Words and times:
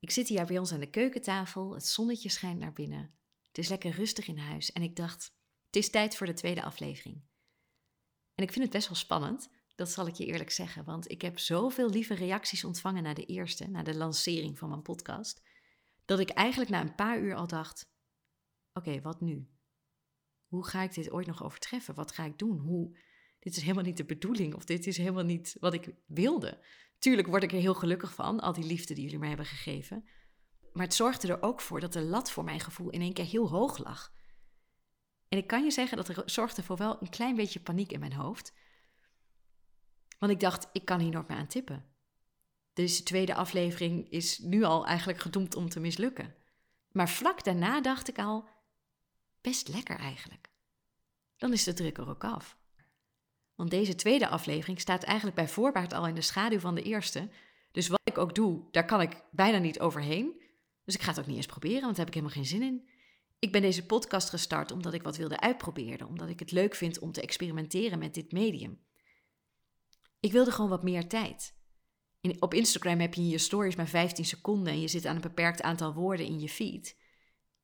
Ik 0.00 0.10
zit 0.10 0.28
hier 0.28 0.46
bij 0.46 0.58
ons 0.58 0.72
aan 0.72 0.80
de 0.80 0.90
keukentafel, 0.90 1.74
het 1.74 1.86
zonnetje 1.86 2.28
schijnt 2.28 2.58
naar 2.58 2.72
binnen. 2.72 3.14
Het 3.48 3.58
is 3.58 3.68
lekker 3.68 3.90
rustig 3.90 4.28
in 4.28 4.38
huis 4.38 4.72
en 4.72 4.82
ik 4.82 4.96
dacht, 4.96 5.34
het 5.66 5.76
is 5.76 5.90
tijd 5.90 6.16
voor 6.16 6.26
de 6.26 6.32
tweede 6.32 6.62
aflevering. 6.62 7.22
En 8.34 8.44
ik 8.44 8.52
vind 8.52 8.64
het 8.64 8.72
best 8.72 8.88
wel 8.88 8.96
spannend, 8.96 9.50
dat 9.74 9.90
zal 9.90 10.06
ik 10.06 10.14
je 10.14 10.26
eerlijk 10.26 10.50
zeggen, 10.50 10.84
want 10.84 11.10
ik 11.10 11.22
heb 11.22 11.38
zoveel 11.38 11.90
lieve 11.90 12.14
reacties 12.14 12.64
ontvangen 12.64 13.02
na 13.02 13.14
de 13.14 13.24
eerste, 13.24 13.68
na 13.68 13.82
de 13.82 13.96
lancering 13.96 14.58
van 14.58 14.68
mijn 14.68 14.82
podcast, 14.82 15.42
dat 16.04 16.18
ik 16.18 16.30
eigenlijk 16.30 16.70
na 16.70 16.80
een 16.80 16.94
paar 16.94 17.20
uur 17.20 17.34
al 17.34 17.46
dacht: 17.46 17.90
oké, 18.72 19.00
wat 19.00 19.20
nu? 19.20 19.48
Hoe 20.46 20.66
ga 20.66 20.82
ik 20.82 20.94
dit 20.94 21.10
ooit 21.10 21.26
nog 21.26 21.42
overtreffen? 21.42 21.94
Wat 21.94 22.12
ga 22.12 22.24
ik 22.24 22.38
doen? 22.38 22.58
Hoe? 22.58 22.98
Dit 23.38 23.56
is 23.56 23.62
helemaal 23.62 23.84
niet 23.84 23.96
de 23.96 24.04
bedoeling 24.04 24.54
of 24.54 24.64
dit 24.64 24.86
is 24.86 24.96
helemaal 24.96 25.24
niet 25.24 25.56
wat 25.60 25.74
ik 25.74 25.94
wilde. 26.06 26.64
Tuurlijk 26.98 27.28
word 27.28 27.42
ik 27.42 27.52
er 27.52 27.58
heel 27.58 27.74
gelukkig 27.74 28.14
van, 28.14 28.40
al 28.40 28.52
die 28.52 28.64
liefde 28.64 28.94
die 28.94 29.04
jullie 29.04 29.18
mij 29.18 29.28
hebben 29.28 29.46
gegeven. 29.46 30.08
Maar 30.72 30.84
het 30.84 30.94
zorgde 30.94 31.28
er 31.28 31.42
ook 31.42 31.60
voor 31.60 31.80
dat 31.80 31.92
de 31.92 32.02
lat 32.02 32.30
voor 32.30 32.44
mijn 32.44 32.60
gevoel 32.60 32.90
in 32.90 33.00
één 33.00 33.12
keer 33.12 33.24
heel 33.24 33.48
hoog 33.48 33.78
lag. 33.78 34.12
En 35.28 35.38
ik 35.38 35.46
kan 35.46 35.64
je 35.64 35.70
zeggen 35.70 35.96
dat 35.96 36.08
er 36.08 36.22
zorgde 36.26 36.62
voor 36.62 36.76
wel 36.76 37.02
een 37.02 37.10
klein 37.10 37.34
beetje 37.34 37.60
paniek 37.60 37.92
in 37.92 38.00
mijn 38.00 38.12
hoofd. 38.12 38.52
Want 40.18 40.32
ik 40.32 40.40
dacht, 40.40 40.68
ik 40.72 40.84
kan 40.84 41.00
hier 41.00 41.10
nooit 41.10 41.28
meer 41.28 41.38
aan 41.38 41.46
tippen. 41.46 41.84
Deze 42.72 43.02
tweede 43.02 43.34
aflevering 43.34 44.10
is 44.10 44.38
nu 44.38 44.62
al 44.62 44.86
eigenlijk 44.86 45.18
gedoemd 45.18 45.54
om 45.54 45.68
te 45.68 45.80
mislukken. 45.80 46.34
Maar 46.92 47.08
vlak 47.08 47.44
daarna 47.44 47.80
dacht 47.80 48.08
ik 48.08 48.18
al, 48.18 48.48
best 49.40 49.68
lekker 49.68 49.98
eigenlijk. 49.98 50.50
Dan 51.36 51.52
is 51.52 51.64
de 51.64 51.72
druk 51.72 51.98
er 51.98 52.08
ook 52.08 52.24
af. 52.24 52.58
Want 53.58 53.70
deze 53.70 53.94
tweede 53.94 54.28
aflevering 54.28 54.80
staat 54.80 55.02
eigenlijk 55.02 55.36
bij 55.36 55.48
voorbaat 55.48 55.92
al 55.92 56.06
in 56.06 56.14
de 56.14 56.20
schaduw 56.20 56.58
van 56.58 56.74
de 56.74 56.82
eerste. 56.82 57.28
Dus 57.72 57.88
wat 57.88 58.00
ik 58.04 58.18
ook 58.18 58.34
doe, 58.34 58.62
daar 58.70 58.84
kan 58.84 59.00
ik 59.00 59.22
bijna 59.30 59.58
niet 59.58 59.80
overheen. 59.80 60.42
Dus 60.84 60.94
ik 60.94 61.02
ga 61.02 61.10
het 61.10 61.18
ook 61.18 61.26
niet 61.26 61.36
eens 61.36 61.46
proberen, 61.46 61.80
want 61.80 61.96
daar 61.96 62.06
heb 62.06 62.14
ik 62.14 62.22
helemaal 62.22 62.36
geen 62.36 62.46
zin 62.46 62.62
in. 62.62 62.88
Ik 63.38 63.52
ben 63.52 63.62
deze 63.62 63.86
podcast 63.86 64.28
gestart 64.28 64.70
omdat 64.70 64.92
ik 64.92 65.02
wat 65.02 65.16
wilde 65.16 65.40
uitproberen, 65.40 66.06
omdat 66.06 66.28
ik 66.28 66.38
het 66.38 66.50
leuk 66.50 66.74
vind 66.74 66.98
om 66.98 67.12
te 67.12 67.20
experimenteren 67.20 67.98
met 67.98 68.14
dit 68.14 68.32
medium. 68.32 68.80
Ik 70.20 70.32
wilde 70.32 70.50
gewoon 70.50 70.70
wat 70.70 70.82
meer 70.82 71.08
tijd. 71.08 71.56
op 72.38 72.54
Instagram 72.54 73.00
heb 73.00 73.14
je 73.14 73.20
in 73.20 73.28
je 73.28 73.38
stories 73.38 73.76
maar 73.76 73.88
15 73.88 74.24
seconden 74.24 74.72
en 74.72 74.80
je 74.80 74.88
zit 74.88 75.06
aan 75.06 75.14
een 75.14 75.20
beperkt 75.20 75.62
aantal 75.62 75.94
woorden 75.94 76.26
in 76.26 76.40
je 76.40 76.48
feed. 76.48 76.96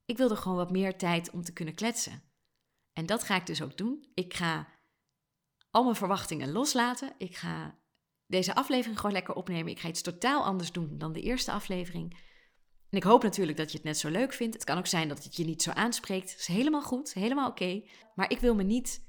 Ik 0.04 0.16
wilde 0.16 0.36
gewoon 0.36 0.56
wat 0.56 0.70
meer 0.70 0.96
tijd 0.96 1.30
om 1.30 1.42
te 1.42 1.52
kunnen 1.52 1.74
kletsen. 1.74 2.22
En 2.92 3.06
dat 3.06 3.22
ga 3.22 3.36
ik 3.36 3.46
dus 3.46 3.62
ook 3.62 3.76
doen. 3.76 4.08
Ik 4.14 4.34
ga 4.34 4.73
al 5.74 5.82
mijn 5.82 5.96
verwachtingen 5.96 6.52
loslaten. 6.52 7.12
Ik 7.18 7.36
ga 7.36 7.78
deze 8.26 8.54
aflevering 8.54 8.96
gewoon 8.96 9.12
lekker 9.12 9.34
opnemen. 9.34 9.72
Ik 9.72 9.80
ga 9.80 9.88
iets 9.88 10.02
totaal 10.02 10.44
anders 10.44 10.72
doen 10.72 10.98
dan 10.98 11.12
de 11.12 11.20
eerste 11.20 11.52
aflevering. 11.52 12.12
En 12.90 12.98
ik 12.98 13.02
hoop 13.02 13.22
natuurlijk 13.22 13.58
dat 13.58 13.70
je 13.70 13.76
het 13.76 13.86
net 13.86 13.98
zo 13.98 14.08
leuk 14.08 14.32
vindt. 14.32 14.54
Het 14.54 14.64
kan 14.64 14.78
ook 14.78 14.86
zijn 14.86 15.08
dat 15.08 15.24
het 15.24 15.36
je 15.36 15.44
niet 15.44 15.62
zo 15.62 15.70
aanspreekt. 15.70 16.30
Dat 16.30 16.38
is 16.38 16.46
helemaal 16.46 16.82
goed, 16.82 17.14
helemaal 17.14 17.50
oké. 17.50 17.82
Maar 18.14 18.30
ik 18.30 18.38
wil 18.38 18.54
me 18.54 18.62
niet. 18.62 19.06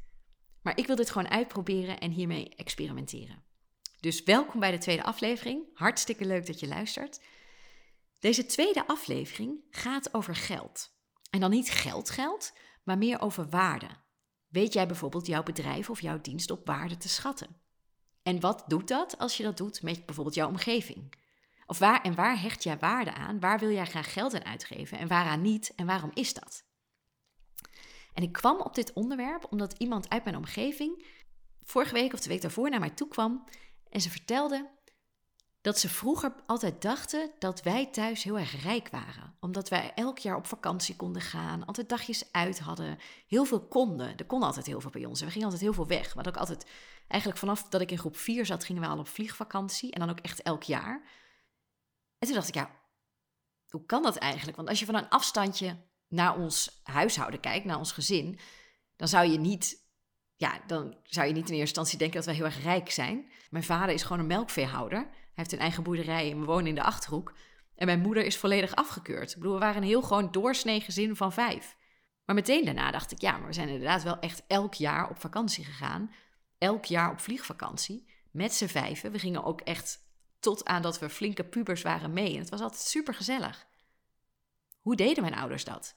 Maar 0.62 0.78
ik 0.78 0.88
wil 0.88 0.96
dit 0.96 1.10
gewoon 1.10 1.30
uitproberen 1.30 2.00
en 2.00 2.12
hiermee 2.12 2.50
experimenteren. 2.56 3.44
Dus 4.00 4.24
welkom 4.24 4.60
bij 4.60 4.72
de 4.72 4.78
tweede 4.78 5.04
aflevering. 5.04 5.64
Hartstikke 5.74 6.26
leuk 6.26 6.46
dat 6.46 6.60
je 6.60 6.68
luistert. 6.68 7.22
Deze 8.20 8.46
tweede 8.46 8.88
aflevering 8.88 9.60
gaat 9.70 10.14
over 10.14 10.36
geld. 10.36 10.98
En 11.30 11.40
dan 11.40 11.50
niet 11.50 11.70
geld, 11.70 12.10
geld, 12.10 12.54
maar 12.84 12.98
meer 12.98 13.22
over 13.22 13.50
waarde. 13.50 14.04
Weet 14.56 14.74
jij 14.74 14.88
bijvoorbeeld 14.88 15.28
jouw 15.28 15.44
bedrijf 15.44 15.90
of 15.90 16.02
jouw 16.02 16.22
dienst 16.22 16.52
op 16.52 16.66
waarde 16.66 16.98
te 16.98 17.10
schatten? 17.10 17.58
En 18.24 18.40
wat 18.40 18.64
doet 18.68 18.88
dat 18.88 19.18
als 19.18 19.38
je 19.38 19.44
dat 19.44 19.58
doet 19.58 19.82
met 19.82 20.06
bijvoorbeeld 20.06 20.36
jouw 20.36 20.48
omgeving? 20.48 21.14
Of 21.66 21.80
waar 21.80 22.02
en 22.02 22.16
waar 22.16 22.42
hecht 22.42 22.64
jij 22.64 22.78
waarde 22.78 23.14
aan? 23.14 23.40
Waar 23.40 23.60
wil 23.60 23.72
jij 23.72 23.86
graag 23.86 24.14
geld 24.14 24.34
aan 24.34 24.46
uitgeven 24.46 24.98
en 24.98 25.08
waaraan 25.08 25.42
niet? 25.42 25.74
En 25.76 25.86
waarom 25.86 26.12
is 26.14 26.34
dat? 26.34 26.64
En 28.14 28.24
ik 28.24 28.32
kwam 28.32 28.60
op 28.60 28.76
dit 28.76 28.94
onderwerp 28.94 29.46
omdat 29.50 29.76
iemand 29.78 30.10
uit 30.10 30.24
mijn 30.24 30.38
omgeving 30.38 31.06
vorige 31.64 31.94
week 31.94 32.14
of 32.14 32.20
de 32.20 32.30
week 32.30 32.42
daarvoor 32.42 32.70
naar 32.70 32.80
mij 32.80 32.90
toe 32.90 33.08
kwam 33.08 33.44
en 33.90 34.02
ze 34.02 34.10
vertelde 34.10 34.70
dat 35.66 35.80
ze 35.80 35.90
vroeger 35.90 36.34
altijd 36.46 36.82
dachten 36.82 37.32
dat 37.40 37.62
wij 37.62 37.86
thuis 37.86 38.24
heel 38.24 38.40
erg 38.40 38.64
rijk 38.64 38.90
waren. 38.90 39.36
Omdat 39.40 39.70
wij 39.70 39.92
elk 39.96 40.18
jaar 40.18 40.36
op 40.36 40.46
vakantie 40.46 40.96
konden 40.96 41.22
gaan, 41.22 41.66
altijd 41.66 41.90
dagjes 41.90 42.32
uit 42.32 42.60
hadden, 42.60 42.98
heel 43.28 43.46
veel 43.46 43.68
konden. 43.68 44.18
Er 44.18 44.26
kon 44.26 44.44
altijd 44.44 44.66
heel 44.66 44.82
veel 44.82 44.90
bij 44.90 45.06
ons 45.06 45.22
we 45.22 45.30
gingen 45.30 45.44
altijd 45.44 45.62
heel 45.62 45.74
veel 45.74 45.88
weg. 45.88 46.14
We 46.14 46.28
ook 46.28 46.38
altijd, 46.38 46.66
eigenlijk 47.08 47.40
vanaf 47.40 47.64
dat 47.64 47.82
ik 47.82 47.92
in 47.92 47.98
groep 47.98 48.18
4 48.18 48.46
zat, 48.46 48.64
gingen 48.64 48.82
we 48.82 48.88
al 48.88 48.98
op 48.98 49.08
vliegvakantie 49.08 49.92
en 49.92 50.00
dan 50.00 50.10
ook 50.10 50.20
echt 50.20 50.42
elk 50.42 50.64
jaar. 50.64 51.02
En 52.18 52.28
toen 52.28 52.36
dacht 52.36 52.48
ik, 52.48 52.56
ja, 52.56 52.70
hoe 53.70 53.86
kan 53.86 54.04
dat 54.04 54.16
eigenlijk? 54.16 54.58
Want 54.58 54.70
als 54.70 54.80
je 54.80 54.86
van 54.86 54.96
een 54.96 55.10
afstandje 55.10 55.78
naar 56.08 56.38
ons 56.38 56.80
huishouden 56.84 57.40
kijkt, 57.40 57.66
naar 57.66 57.78
ons 57.78 57.92
gezin, 57.92 58.40
dan 58.96 59.08
zou 59.08 59.28
je 59.28 59.40
niet, 59.40 59.88
ja, 60.36 60.62
dan 60.68 60.98
zou 61.04 61.28
je 61.28 61.34
niet 61.34 61.50
in 61.50 61.56
eerste 61.56 61.60
instantie 61.60 61.98
denken 61.98 62.18
dat 62.18 62.26
wij 62.26 62.36
heel 62.36 62.46
erg 62.46 62.64
rijk 62.64 62.92
zijn. 62.92 63.32
Mijn 63.50 63.64
vader 63.64 63.94
is 63.94 64.04
gewoon 64.04 64.20
een 64.20 64.28
melkveehouder. 64.28 65.24
Heeft 65.36 65.52
een 65.52 65.60
eigen 65.60 65.84
boerderij 65.84 66.32
en 66.32 66.40
we 66.40 66.46
wonen 66.46 66.68
in 66.68 66.76
de 66.76 66.84
achterhoek. 66.84 67.34
En 67.76 67.86
mijn 67.86 68.02
moeder 68.02 68.26
is 68.26 68.38
volledig 68.38 68.76
afgekeurd. 68.76 69.32
Ik 69.32 69.38
bedoel, 69.38 69.54
we 69.54 69.60
waren 69.60 69.82
een 69.82 69.88
heel 69.88 70.02
gewoon 70.02 70.32
doorsnee 70.32 70.82
gezin 70.82 71.16
van 71.16 71.34
vijf. 71.34 71.76
Maar 72.26 72.36
meteen 72.36 72.66
daarna 72.66 72.92
dacht 72.92 73.12
ik, 73.12 73.22
ja, 73.22 73.38
maar 73.38 73.48
we 73.48 73.54
zijn 73.54 73.70
inderdaad 73.70 74.04
wel 74.04 74.20
echt 74.20 74.44
elk 74.48 74.74
jaar 74.74 75.10
op 75.10 75.20
vakantie 75.20 75.66
gegaan. 75.66 76.14
Elk 76.58 76.86
jaar 76.86 77.12
op 77.12 77.20
vliegvakantie. 77.20 78.08
Met 78.32 78.54
z'n 78.54 78.66
vijven. 78.68 79.12
We 79.12 79.20
gingen 79.20 79.44
ook 79.44 79.62
echt 79.62 80.00
tot 80.40 80.66
aan 80.66 80.82
dat 80.82 81.00
we 81.00 81.10
flinke 81.10 81.44
pubers 81.44 81.82
waren 81.82 82.14
mee. 82.14 82.34
En 82.34 82.40
het 82.40 82.50
was 82.50 82.62
altijd 82.62 82.82
super 82.82 83.14
gezellig. 83.14 83.68
Hoe 84.80 84.96
deden 84.96 85.24
mijn 85.24 85.36
ouders 85.36 85.64
dat? 85.64 85.96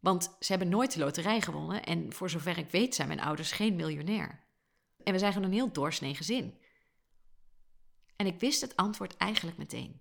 Want 0.00 0.36
ze 0.40 0.50
hebben 0.52 0.68
nooit 0.68 0.92
de 0.92 0.98
loterij 0.98 1.40
gewonnen 1.40 1.84
en 1.84 2.12
voor 2.12 2.30
zover 2.30 2.58
ik 2.58 2.70
weet 2.70 2.94
zijn 2.94 3.08
mijn 3.08 3.20
ouders 3.20 3.52
geen 3.52 3.76
miljonair. 3.76 4.44
En 5.04 5.12
we 5.12 5.18
zijn 5.18 5.32
gewoon 5.32 5.48
een 5.48 5.54
heel 5.54 5.72
doorsnee 5.72 6.14
gezin. 6.14 6.58
En 8.16 8.26
ik 8.26 8.40
wist 8.40 8.60
het 8.60 8.76
antwoord 8.76 9.16
eigenlijk 9.16 9.56
meteen. 9.56 10.00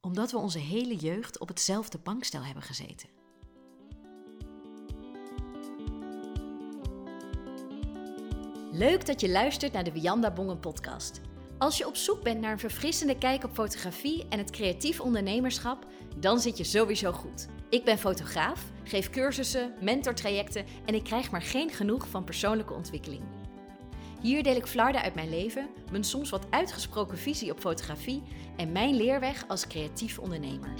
Omdat 0.00 0.30
we 0.30 0.38
onze 0.38 0.58
hele 0.58 0.96
jeugd 0.96 1.38
op 1.38 1.48
hetzelfde 1.48 1.98
bankstel 1.98 2.44
hebben 2.44 2.62
gezeten. 2.62 3.08
Leuk 8.72 9.06
dat 9.06 9.20
je 9.20 9.30
luistert 9.30 9.72
naar 9.72 9.84
de 9.84 9.92
Wianda 9.92 10.32
Bongen 10.32 10.60
podcast. 10.60 11.20
Als 11.58 11.78
je 11.78 11.86
op 11.86 11.96
zoek 11.96 12.22
bent 12.22 12.40
naar 12.40 12.52
een 12.52 12.58
verfrissende 12.58 13.18
kijk 13.18 13.44
op 13.44 13.54
fotografie 13.54 14.28
en 14.28 14.38
het 14.38 14.50
creatief 14.50 15.00
ondernemerschap, 15.00 15.86
dan 16.16 16.40
zit 16.40 16.56
je 16.56 16.64
sowieso 16.64 17.12
goed. 17.12 17.46
Ik 17.68 17.84
ben 17.84 17.98
fotograaf, 17.98 18.64
geef 18.84 19.10
cursussen, 19.10 19.74
mentortrajecten 19.80 20.64
en 20.84 20.94
ik 20.94 21.04
krijg 21.04 21.30
maar 21.30 21.42
geen 21.42 21.70
genoeg 21.70 22.08
van 22.08 22.24
persoonlijke 22.24 22.72
ontwikkeling. 22.72 23.22
Hier 24.24 24.42
deel 24.42 24.56
ik 24.56 24.66
flarden 24.66 25.02
uit 25.02 25.14
mijn 25.14 25.28
leven, 25.28 25.68
mijn 25.90 26.04
soms 26.04 26.30
wat 26.30 26.50
uitgesproken 26.50 27.18
visie 27.18 27.50
op 27.50 27.60
fotografie 27.60 28.22
en 28.56 28.72
mijn 28.72 28.94
leerweg 28.94 29.48
als 29.48 29.66
creatief 29.66 30.18
ondernemer. 30.18 30.74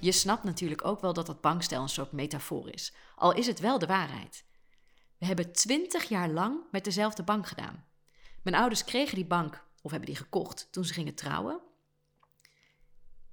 Je 0.00 0.12
snapt 0.12 0.44
natuurlijk 0.44 0.84
ook 0.84 1.00
wel 1.00 1.12
dat 1.12 1.26
dat 1.26 1.40
bankstel 1.40 1.82
een 1.82 1.88
soort 1.88 2.12
metafoor 2.12 2.70
is, 2.70 2.94
al 3.16 3.34
is 3.34 3.46
het 3.46 3.60
wel 3.60 3.78
de 3.78 3.86
waarheid. 3.86 4.44
We 5.18 5.26
hebben 5.26 5.52
twintig 5.52 6.04
jaar 6.08 6.28
lang 6.28 6.60
met 6.70 6.84
dezelfde 6.84 7.22
bank 7.22 7.46
gedaan. 7.46 7.84
Mijn 8.42 8.56
ouders 8.56 8.84
kregen 8.84 9.14
die 9.14 9.26
bank, 9.26 9.64
of 9.82 9.90
hebben 9.90 10.08
die 10.08 10.18
gekocht, 10.18 10.68
toen 10.70 10.84
ze 10.84 10.92
gingen 10.92 11.14
trouwen. 11.14 11.60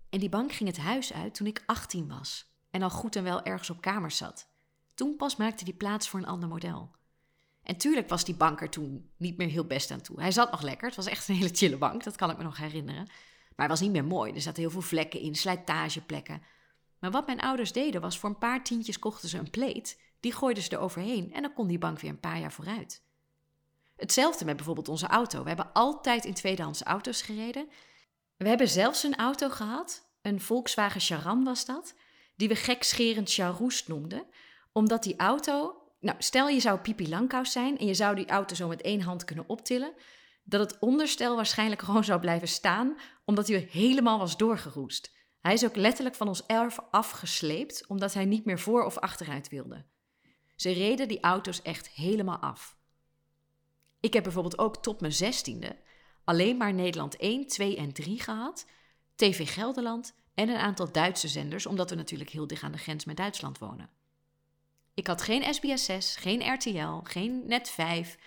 En 0.10 0.20
die 0.20 0.30
bank 0.30 0.52
ging 0.52 0.70
het 0.70 0.80
huis 0.80 1.14
uit 1.14 1.36
toen 1.36 1.48
ik 1.48 1.64
18 1.66 2.08
was 2.08 2.54
en 2.72 2.82
al 2.82 2.90
goed 2.90 3.16
en 3.16 3.24
wel 3.24 3.44
ergens 3.44 3.70
op 3.70 3.82
kamers 3.82 4.18
zat. 4.18 4.52
Toen 5.04 5.16
pas 5.16 5.36
maakte 5.36 5.64
die 5.64 5.74
plaats 5.74 6.10
voor 6.10 6.20
een 6.20 6.26
ander 6.26 6.50
model. 6.50 6.92
En 7.64 7.78
tuurlijk 7.78 8.10
was 8.10 8.26
die 8.26 8.36
bank 8.36 8.62
er 8.62 8.70
toen 8.70 9.10
niet 9.18 9.38
meer 9.38 9.48
heel 9.48 9.66
best 9.66 9.92
aan 9.92 10.02
toe. 10.02 10.22
Hij 10.22 10.32
zat 10.32 10.52
nog 10.52 10.62
lekker, 10.62 10.88
het 10.88 10.96
was 10.96 11.06
echt 11.06 11.28
een 11.28 11.36
hele 11.36 11.50
chille 11.54 11.78
bank, 11.78 12.04
dat 12.04 12.16
kan 12.16 12.30
ik 12.30 12.38
me 12.38 12.44
nog 12.44 12.58
herinneren. 12.58 13.06
Maar 13.06 13.56
hij 13.56 13.68
was 13.68 13.80
niet 13.80 13.92
meer 13.92 14.06
mooi, 14.06 14.34
er 14.34 14.42
zaten 14.42 14.62
heel 14.62 14.72
veel 14.72 14.82
vlekken 14.82 15.20
in, 15.20 15.36
slijtageplekken. 15.36 16.42
Maar 17.00 17.12
wat 17.12 17.26
mijn 17.26 17.42
ouders 17.42 17.72
deden 17.72 18.02
was 18.02 18.20
voor 18.20 18.30
een 18.30 18.38
paar 18.38 18.64
tientjes 18.64 19.00
kochten 19.00 19.30
ze 19.30 19.38
een 19.38 19.50
pleet, 19.50 20.02
die 20.20 20.34
gooiden 20.34 20.64
ze 20.64 20.70
er 20.70 20.80
overheen 20.80 21.34
en 21.34 21.42
dan 21.42 21.54
kon 21.54 21.68
die 21.68 21.78
bank 21.78 22.00
weer 22.00 22.12
een 22.12 22.20
paar 22.20 22.40
jaar 22.40 22.52
vooruit. 22.52 23.04
Hetzelfde 23.96 24.46
met 24.46 24.56
bijvoorbeeld 24.56 24.90
onze 24.90 25.08
auto. 25.08 25.42
We 25.42 25.48
hebben 25.48 25.74
altijd 25.74 26.26
in 26.26 26.34
tweedehands 26.34 26.84
auto's 26.84 27.22
gereden. 27.22 27.70
We 28.38 28.48
hebben 28.48 28.70
zelfs 28.70 29.04
een 29.04 29.16
auto 29.16 29.50
gehad, 29.50 30.10
een 30.22 30.42
Volkswagen 30.42 31.02
Charan 31.02 31.44
was 31.44 31.66
dat, 31.66 31.96
die 32.36 32.48
we 32.48 32.56
gekscherend 32.56 33.34
Charoest 33.34 33.88
noemden, 33.88 34.26
omdat 34.74 35.04
die 35.04 35.16
auto, 35.18 35.82
nou 36.00 36.16
stel 36.20 36.48
je 36.48 36.60
zou 36.60 36.80
Pipi 36.80 37.10
Langkous 37.10 37.52
zijn 37.52 37.78
en 37.78 37.86
je 37.86 37.94
zou 37.94 38.16
die 38.16 38.30
auto 38.30 38.56
zo 38.56 38.68
met 38.68 38.82
één 38.82 39.02
hand 39.02 39.24
kunnen 39.24 39.50
optillen, 39.50 39.94
dat 40.44 40.60
het 40.72 40.80
onderstel 40.80 41.36
waarschijnlijk 41.36 41.82
gewoon 41.82 42.04
zou 42.04 42.20
blijven 42.20 42.48
staan, 42.48 42.98
omdat 43.26 43.48
hij 43.48 43.68
helemaal 43.72 44.20
was 44.20 44.38
doorgeroest. 44.38 45.12
Hij 45.42 45.54
is 45.54 45.66
ook 45.66 45.76
letterlijk 45.76 46.16
van 46.16 46.28
ons 46.28 46.46
erf 46.46 46.80
afgesleept, 46.92 47.88
omdat 47.88 48.14
hij 48.14 48.26
niet 48.26 48.46
meer 48.46 48.60
voor 48.60 48.86
of 48.86 48.98
achteruit 48.98 49.50
wilde. 49.50 49.86
Ze 50.56 50.72
reden 50.72 51.08
die 51.08 51.20
auto's 51.20 51.62
echt 51.62 51.90
helemaal 51.90 52.38
af. 52.38 52.78
Ik 54.00 54.14
heb 54.14 54.24
bijvoorbeeld 54.24 54.58
ook 54.58 54.84
tot 54.84 55.02
mijn 55.02 55.14
zestiende 55.14 55.76
alleen 56.24 56.58
maar 56.58 56.74
Nederland 56.74 57.16
1, 57.16 57.48
2 57.48 57.78
en 57.78 57.94
3 57.94 58.22
gehad, 58.22 58.66
TV 59.16 59.54
Gelderland 59.54 60.16
en 60.34 60.50
een 60.50 60.58
aantal 60.58 60.92
Duitse 60.92 61.28
zenders, 61.28 61.66
omdat 61.66 61.90
we 61.90 61.96
natuurlijk 61.96 62.30
heel 62.30 62.48
dicht 62.48 62.64
aan 62.64 62.72
de 62.72 62.78
grens 62.78 63.06
met 63.06 63.18
Duitsland 63.18 63.58
wonen. 63.58 63.90
Ik 64.94 65.08
had 65.08 65.22
geen 65.22 65.54
SBS 65.54 65.86
6, 65.86 66.16
geen 66.16 66.54
RTL, 66.54 67.00
geen 67.04 67.48
Net 67.48 67.70
5. 67.70 68.18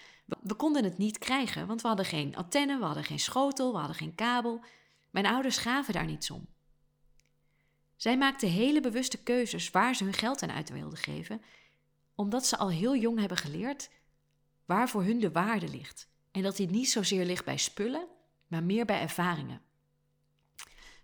We 0.42 0.54
konden 0.54 0.84
het 0.84 0.98
niet 0.98 1.18
krijgen, 1.18 1.66
want 1.66 1.82
we 1.82 1.88
hadden 1.88 2.06
geen 2.06 2.36
antenne, 2.36 2.78
we 2.78 2.84
hadden 2.84 3.04
geen 3.04 3.18
schotel, 3.18 3.72
we 3.72 3.78
hadden 3.78 3.96
geen 3.96 4.14
kabel. 4.14 4.64
Mijn 5.10 5.26
ouders 5.26 5.58
gaven 5.58 5.92
daar 5.92 6.06
niets 6.06 6.30
om. 6.30 6.46
Zij 7.96 8.18
maakten 8.18 8.48
hele 8.48 8.80
bewuste 8.80 9.22
keuzes 9.22 9.70
waar 9.70 9.94
ze 9.94 10.04
hun 10.04 10.12
geld 10.12 10.42
aan 10.42 10.50
uit 10.50 10.70
wilden 10.70 10.98
geven, 10.98 11.42
omdat 12.14 12.46
ze 12.46 12.56
al 12.56 12.70
heel 12.70 12.96
jong 12.96 13.18
hebben 13.18 13.38
geleerd 13.38 13.90
waar 14.64 14.88
voor 14.88 15.02
hun 15.02 15.20
de 15.20 15.30
waarde 15.30 15.68
ligt. 15.68 16.08
En 16.30 16.42
dat 16.42 16.56
die 16.56 16.70
niet 16.70 16.90
zozeer 16.90 17.24
ligt 17.24 17.44
bij 17.44 17.56
spullen, 17.56 18.06
maar 18.46 18.62
meer 18.62 18.84
bij 18.84 19.00
ervaringen. 19.00 19.62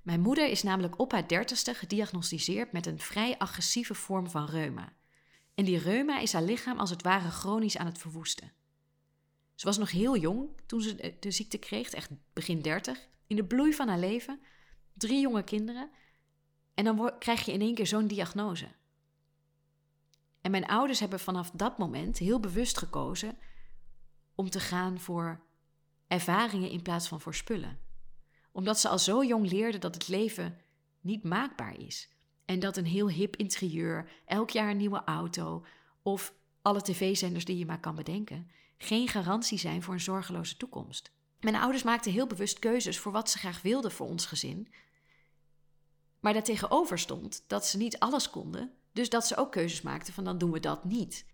Mijn 0.02 0.20
moeder 0.20 0.48
is 0.48 0.62
namelijk 0.62 0.98
op 0.98 1.12
haar 1.12 1.28
dertigste 1.28 1.74
gediagnosticeerd 1.74 2.72
met 2.72 2.86
een 2.86 2.98
vrij 2.98 3.38
agressieve 3.38 3.94
vorm 3.94 4.30
van 4.30 4.46
reuma. 4.46 4.92
En 5.54 5.64
die 5.64 5.78
reuma 5.78 6.18
is 6.18 6.32
haar 6.32 6.42
lichaam 6.42 6.78
als 6.78 6.90
het 6.90 7.02
ware 7.02 7.30
chronisch 7.30 7.76
aan 7.76 7.86
het 7.86 7.98
verwoesten. 7.98 8.52
Ze 9.54 9.66
was 9.66 9.78
nog 9.78 9.90
heel 9.90 10.16
jong 10.16 10.48
toen 10.66 10.80
ze 10.80 11.16
de 11.20 11.30
ziekte 11.30 11.58
kreeg, 11.58 11.90
echt 11.90 12.10
begin 12.32 12.62
dertig, 12.62 13.08
in 13.26 13.36
de 13.36 13.44
bloei 13.44 13.72
van 13.72 13.88
haar 13.88 13.98
leven, 13.98 14.40
drie 14.92 15.20
jonge 15.20 15.44
kinderen. 15.44 15.90
En 16.74 16.84
dan 16.84 17.18
krijg 17.18 17.44
je 17.44 17.52
in 17.52 17.60
één 17.60 17.74
keer 17.74 17.86
zo'n 17.86 18.06
diagnose. 18.06 18.68
En 20.40 20.50
mijn 20.50 20.66
ouders 20.66 21.00
hebben 21.00 21.20
vanaf 21.20 21.50
dat 21.50 21.78
moment 21.78 22.18
heel 22.18 22.40
bewust 22.40 22.78
gekozen 22.78 23.38
om 24.34 24.50
te 24.50 24.60
gaan 24.60 25.00
voor 25.00 25.40
ervaringen 26.06 26.70
in 26.70 26.82
plaats 26.82 27.08
van 27.08 27.20
voor 27.20 27.34
spullen. 27.34 27.78
Omdat 28.52 28.78
ze 28.80 28.88
al 28.88 28.98
zo 28.98 29.24
jong 29.24 29.50
leerden 29.50 29.80
dat 29.80 29.94
het 29.94 30.08
leven 30.08 30.58
niet 31.00 31.24
maakbaar 31.24 31.78
is. 31.78 32.08
En 32.52 32.60
dat 32.60 32.76
een 32.76 32.86
heel 32.86 33.10
hip 33.10 33.36
interieur, 33.36 34.10
elk 34.24 34.50
jaar 34.50 34.70
een 34.70 34.76
nieuwe 34.76 35.04
auto 35.04 35.64
of 36.02 36.34
alle 36.62 36.82
tv-zenders 36.82 37.44
die 37.44 37.58
je 37.58 37.66
maar 37.66 37.80
kan 37.80 37.94
bedenken, 37.94 38.50
geen 38.78 39.08
garantie 39.08 39.58
zijn 39.58 39.82
voor 39.82 39.94
een 39.94 40.00
zorgeloze 40.00 40.56
toekomst. 40.56 41.10
Mijn 41.40 41.56
ouders 41.56 41.82
maakten 41.82 42.12
heel 42.12 42.26
bewust 42.26 42.58
keuzes 42.58 42.98
voor 42.98 43.12
wat 43.12 43.30
ze 43.30 43.38
graag 43.38 43.62
wilden 43.62 43.92
voor 43.92 44.06
ons 44.06 44.26
gezin. 44.26 44.68
Maar 46.20 46.32
daartegenover 46.32 46.98
stond 46.98 47.44
dat 47.46 47.66
ze 47.66 47.76
niet 47.76 47.98
alles 47.98 48.30
konden, 48.30 48.72
dus 48.92 49.08
dat 49.08 49.26
ze 49.26 49.36
ook 49.36 49.52
keuzes 49.52 49.82
maakten 49.82 50.14
van 50.14 50.24
dan 50.24 50.38
doen 50.38 50.50
we 50.50 50.60
dat 50.60 50.84
niet. 50.84 51.26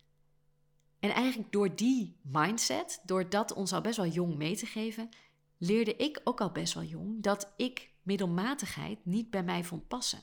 En 1.00 1.10
eigenlijk 1.10 1.52
door 1.52 1.76
die 1.76 2.16
mindset, 2.22 3.00
door 3.04 3.28
dat 3.28 3.52
ons 3.52 3.72
al 3.72 3.80
best 3.80 3.96
wel 3.96 4.06
jong 4.06 4.36
mee 4.36 4.56
te 4.56 4.66
geven, 4.66 5.08
leerde 5.56 5.96
ik 5.96 6.20
ook 6.24 6.40
al 6.40 6.52
best 6.52 6.74
wel 6.74 6.84
jong 6.84 7.22
dat 7.22 7.52
ik 7.56 7.90
middelmatigheid 8.02 8.98
niet 9.04 9.30
bij 9.30 9.42
mij 9.42 9.64
vond 9.64 9.88
passen. 9.88 10.22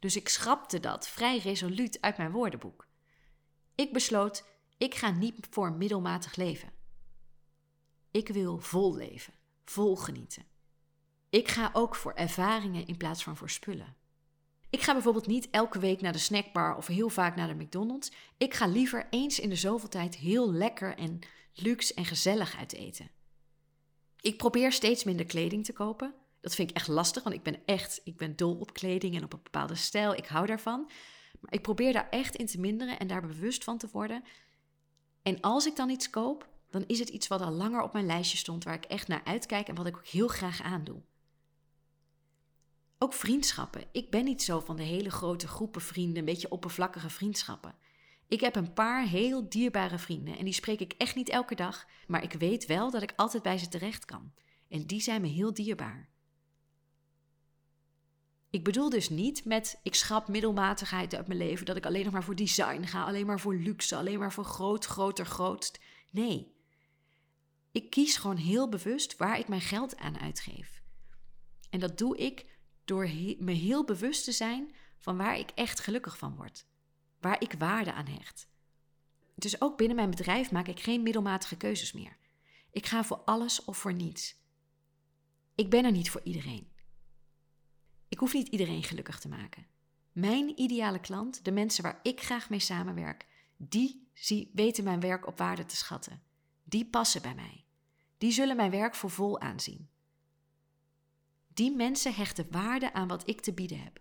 Dus 0.00 0.16
ik 0.16 0.28
schrapte 0.28 0.80
dat 0.80 1.08
vrij 1.08 1.38
resoluut 1.38 2.00
uit 2.00 2.16
mijn 2.16 2.30
woordenboek. 2.30 2.86
Ik 3.74 3.92
besloot, 3.92 4.44
ik 4.78 4.94
ga 4.94 5.10
niet 5.10 5.46
voor 5.50 5.72
middelmatig 5.72 6.36
leven. 6.36 6.72
Ik 8.10 8.28
wil 8.28 8.58
vol 8.58 8.96
leven, 8.96 9.34
vol 9.64 9.96
genieten. 9.96 10.44
Ik 11.30 11.48
ga 11.48 11.70
ook 11.72 11.94
voor 11.94 12.12
ervaringen 12.12 12.86
in 12.86 12.96
plaats 12.96 13.22
van 13.22 13.36
voor 13.36 13.50
spullen. 13.50 13.96
Ik 14.70 14.82
ga 14.82 14.92
bijvoorbeeld 14.92 15.26
niet 15.26 15.50
elke 15.50 15.78
week 15.78 16.00
naar 16.00 16.12
de 16.12 16.18
snackbar 16.18 16.76
of 16.76 16.86
heel 16.86 17.08
vaak 17.08 17.36
naar 17.36 17.48
de 17.48 17.64
McDonald's. 17.64 18.12
Ik 18.36 18.54
ga 18.54 18.66
liever 18.66 19.06
eens 19.10 19.40
in 19.40 19.48
de 19.48 19.56
zoveel 19.56 19.88
tijd 19.88 20.16
heel 20.16 20.52
lekker 20.52 20.96
en 20.96 21.18
luxe 21.54 21.94
en 21.94 22.04
gezellig 22.04 22.56
uit 22.56 22.72
eten. 22.72 23.10
Ik 24.20 24.36
probeer 24.36 24.72
steeds 24.72 25.04
minder 25.04 25.26
kleding 25.26 25.64
te 25.64 25.72
kopen. 25.72 26.14
Dat 26.40 26.54
vind 26.54 26.70
ik 26.70 26.76
echt 26.76 26.88
lastig, 26.88 27.22
want 27.22 27.34
ik 27.34 27.42
ben 27.42 27.62
echt, 27.64 28.00
ik 28.04 28.16
ben 28.16 28.36
dol 28.36 28.54
op 28.54 28.72
kleding 28.72 29.16
en 29.16 29.24
op 29.24 29.32
een 29.32 29.42
bepaalde 29.42 29.74
stijl. 29.74 30.14
Ik 30.14 30.26
hou 30.26 30.46
daarvan. 30.46 30.90
Maar 31.40 31.52
ik 31.52 31.62
probeer 31.62 31.92
daar 31.92 32.08
echt 32.08 32.36
in 32.36 32.46
te 32.46 32.60
minderen 32.60 32.98
en 32.98 33.06
daar 33.06 33.26
bewust 33.26 33.64
van 33.64 33.78
te 33.78 33.88
worden. 33.92 34.24
En 35.22 35.40
als 35.40 35.66
ik 35.66 35.76
dan 35.76 35.90
iets 35.90 36.10
koop, 36.10 36.48
dan 36.70 36.84
is 36.86 36.98
het 36.98 37.08
iets 37.08 37.28
wat 37.28 37.40
al 37.40 37.52
langer 37.52 37.82
op 37.82 37.92
mijn 37.92 38.06
lijstje 38.06 38.38
stond, 38.38 38.64
waar 38.64 38.74
ik 38.74 38.84
echt 38.84 39.08
naar 39.08 39.24
uitkijk 39.24 39.68
en 39.68 39.74
wat 39.74 39.86
ik 39.86 39.96
ook 39.96 40.06
heel 40.06 40.28
graag 40.28 40.62
aandoe. 40.62 41.02
Ook 42.98 43.12
vriendschappen. 43.12 43.84
Ik 43.92 44.10
ben 44.10 44.24
niet 44.24 44.42
zo 44.42 44.60
van 44.60 44.76
de 44.76 44.82
hele 44.82 45.10
grote 45.10 45.48
groepen 45.48 45.80
vrienden, 45.80 46.18
een 46.18 46.24
beetje 46.24 46.50
oppervlakkige 46.50 47.10
vriendschappen. 47.10 47.74
Ik 48.28 48.40
heb 48.40 48.56
een 48.56 48.72
paar 48.72 49.06
heel 49.06 49.48
dierbare 49.48 49.98
vrienden 49.98 50.38
en 50.38 50.44
die 50.44 50.54
spreek 50.54 50.80
ik 50.80 50.94
echt 50.98 51.14
niet 51.14 51.28
elke 51.28 51.54
dag, 51.54 51.86
maar 52.06 52.22
ik 52.22 52.32
weet 52.32 52.66
wel 52.66 52.90
dat 52.90 53.02
ik 53.02 53.12
altijd 53.16 53.42
bij 53.42 53.58
ze 53.58 53.68
terecht 53.68 54.04
kan. 54.04 54.32
En 54.68 54.86
die 54.86 55.00
zijn 55.00 55.20
me 55.20 55.28
heel 55.28 55.54
dierbaar. 55.54 56.08
Ik 58.50 58.64
bedoel 58.64 58.88
dus 58.88 59.08
niet 59.08 59.44
met 59.44 59.80
ik 59.82 59.94
schrap 59.94 60.28
middelmatigheid 60.28 61.14
uit 61.14 61.26
mijn 61.26 61.38
leven, 61.38 61.66
dat 61.66 61.76
ik 61.76 61.86
alleen 61.86 62.04
nog 62.04 62.12
maar 62.12 62.24
voor 62.24 62.34
design 62.34 62.82
ga, 62.82 63.04
alleen 63.04 63.26
maar 63.26 63.40
voor 63.40 63.54
luxe, 63.54 63.96
alleen 63.96 64.18
maar 64.18 64.32
voor 64.32 64.44
groot, 64.44 64.84
groter, 64.84 65.26
grootst. 65.26 65.80
Nee. 66.10 66.54
Ik 67.72 67.90
kies 67.90 68.16
gewoon 68.16 68.36
heel 68.36 68.68
bewust 68.68 69.16
waar 69.16 69.38
ik 69.38 69.48
mijn 69.48 69.60
geld 69.60 69.96
aan 69.96 70.18
uitgeef. 70.18 70.82
En 71.70 71.80
dat 71.80 71.98
doe 71.98 72.16
ik 72.16 72.46
door 72.84 73.08
me 73.38 73.52
heel 73.52 73.84
bewust 73.84 74.24
te 74.24 74.32
zijn 74.32 74.74
van 74.98 75.16
waar 75.16 75.38
ik 75.38 75.50
echt 75.54 75.80
gelukkig 75.80 76.18
van 76.18 76.36
word, 76.36 76.66
waar 77.20 77.42
ik 77.42 77.52
waarde 77.58 77.92
aan 77.92 78.06
hecht. 78.06 78.48
Dus 79.34 79.60
ook 79.60 79.76
binnen 79.76 79.96
mijn 79.96 80.10
bedrijf 80.10 80.50
maak 80.50 80.68
ik 80.68 80.80
geen 80.80 81.02
middelmatige 81.02 81.56
keuzes 81.56 81.92
meer. 81.92 82.16
Ik 82.70 82.86
ga 82.86 83.04
voor 83.04 83.16
alles 83.24 83.64
of 83.64 83.76
voor 83.76 83.94
niets. 83.94 84.36
Ik 85.54 85.70
ben 85.70 85.84
er 85.84 85.92
niet 85.92 86.10
voor 86.10 86.20
iedereen. 86.24 86.69
Ik 88.10 88.18
hoef 88.18 88.32
niet 88.32 88.48
iedereen 88.48 88.82
gelukkig 88.82 89.20
te 89.20 89.28
maken. 89.28 89.66
Mijn 90.12 90.60
ideale 90.60 91.00
klant, 91.00 91.44
de 91.44 91.52
mensen 91.52 91.82
waar 91.82 92.00
ik 92.02 92.20
graag 92.20 92.50
mee 92.50 92.58
samenwerk, 92.58 93.26
die 93.56 94.08
weten 94.52 94.84
mijn 94.84 95.00
werk 95.00 95.26
op 95.26 95.38
waarde 95.38 95.66
te 95.66 95.76
schatten. 95.76 96.22
Die 96.64 96.86
passen 96.86 97.22
bij 97.22 97.34
mij. 97.34 97.64
Die 98.18 98.32
zullen 98.32 98.56
mijn 98.56 98.70
werk 98.70 98.94
voor 98.94 99.10
vol 99.10 99.40
aanzien. 99.40 99.88
Die 101.54 101.76
mensen 101.76 102.14
hechten 102.14 102.46
waarde 102.50 102.92
aan 102.92 103.08
wat 103.08 103.28
ik 103.28 103.40
te 103.40 103.52
bieden 103.52 103.82
heb. 103.82 104.00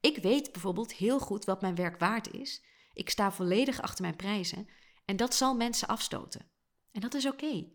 Ik 0.00 0.16
weet 0.16 0.52
bijvoorbeeld 0.52 0.94
heel 0.94 1.18
goed 1.18 1.44
wat 1.44 1.60
mijn 1.60 1.74
werk 1.74 1.98
waard 1.98 2.32
is. 2.32 2.62
Ik 2.92 3.10
sta 3.10 3.32
volledig 3.32 3.80
achter 3.80 4.02
mijn 4.04 4.16
prijzen 4.16 4.68
en 5.04 5.16
dat 5.16 5.34
zal 5.34 5.56
mensen 5.56 5.88
afstoten. 5.88 6.46
En 6.92 7.00
dat 7.00 7.14
is 7.14 7.26
oké. 7.26 7.66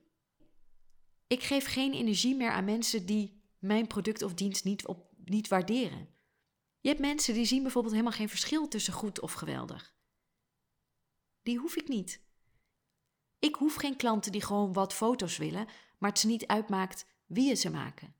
Ik 1.27 1.43
geef 1.43 1.65
geen 1.65 1.93
energie 1.93 2.35
meer 2.35 2.51
aan 2.51 2.65
mensen 2.65 3.05
die 3.05 3.41
mijn 3.59 3.87
product 3.87 4.21
of 4.21 4.33
dienst 4.33 4.63
niet, 4.63 4.87
op, 4.87 5.10
niet 5.25 5.47
waarderen. 5.47 6.09
Je 6.79 6.89
hebt 6.89 7.01
mensen 7.01 7.33
die 7.33 7.45
zien 7.45 7.61
bijvoorbeeld 7.61 7.93
helemaal 7.93 8.17
geen 8.17 8.29
verschil 8.29 8.67
tussen 8.67 8.93
goed 8.93 9.19
of 9.19 9.33
geweldig. 9.33 9.95
Die 11.41 11.57
hoef 11.57 11.75
ik 11.75 11.87
niet. 11.87 12.21
Ik 13.39 13.55
hoef 13.55 13.75
geen 13.75 13.95
klanten 13.95 14.31
die 14.31 14.43
gewoon 14.43 14.73
wat 14.73 14.93
foto's 14.93 15.37
willen, 15.37 15.67
maar 15.97 16.09
het 16.09 16.19
ze 16.19 16.27
niet 16.27 16.47
uitmaakt 16.47 17.05
wie 17.25 17.55
ze 17.55 17.69
maken. 17.69 18.15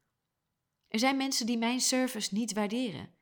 Er 0.88 1.00
zijn 1.00 1.17
mensen 1.17 1.46
die 1.46 1.58
mijn 1.58 1.79
service 1.79 2.34
niet 2.34 2.53
waarderen. 2.53 3.13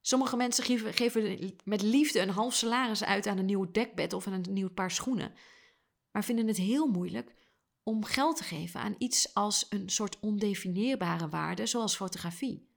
Sommige 0.00 0.36
mensen 0.36 0.64
geven, 0.64 0.94
geven 0.94 1.54
met 1.64 1.82
liefde 1.82 2.20
een 2.20 2.28
half 2.28 2.54
salaris 2.54 3.04
uit 3.04 3.26
aan 3.26 3.38
een 3.38 3.44
nieuw 3.44 3.70
dekbed 3.70 4.12
of 4.12 4.26
aan 4.26 4.32
een 4.32 4.52
nieuw 4.52 4.70
paar 4.70 4.90
schoenen, 4.90 5.34
maar 6.10 6.24
vinden 6.24 6.46
het 6.46 6.56
heel 6.56 6.86
moeilijk 6.86 7.34
om 7.82 8.04
geld 8.04 8.36
te 8.36 8.44
geven 8.44 8.80
aan 8.80 8.94
iets 8.98 9.34
als 9.34 9.66
een 9.68 9.88
soort 9.88 10.20
ondefinieerbare 10.20 11.28
waarde, 11.28 11.66
zoals 11.66 11.96
fotografie. 11.96 12.69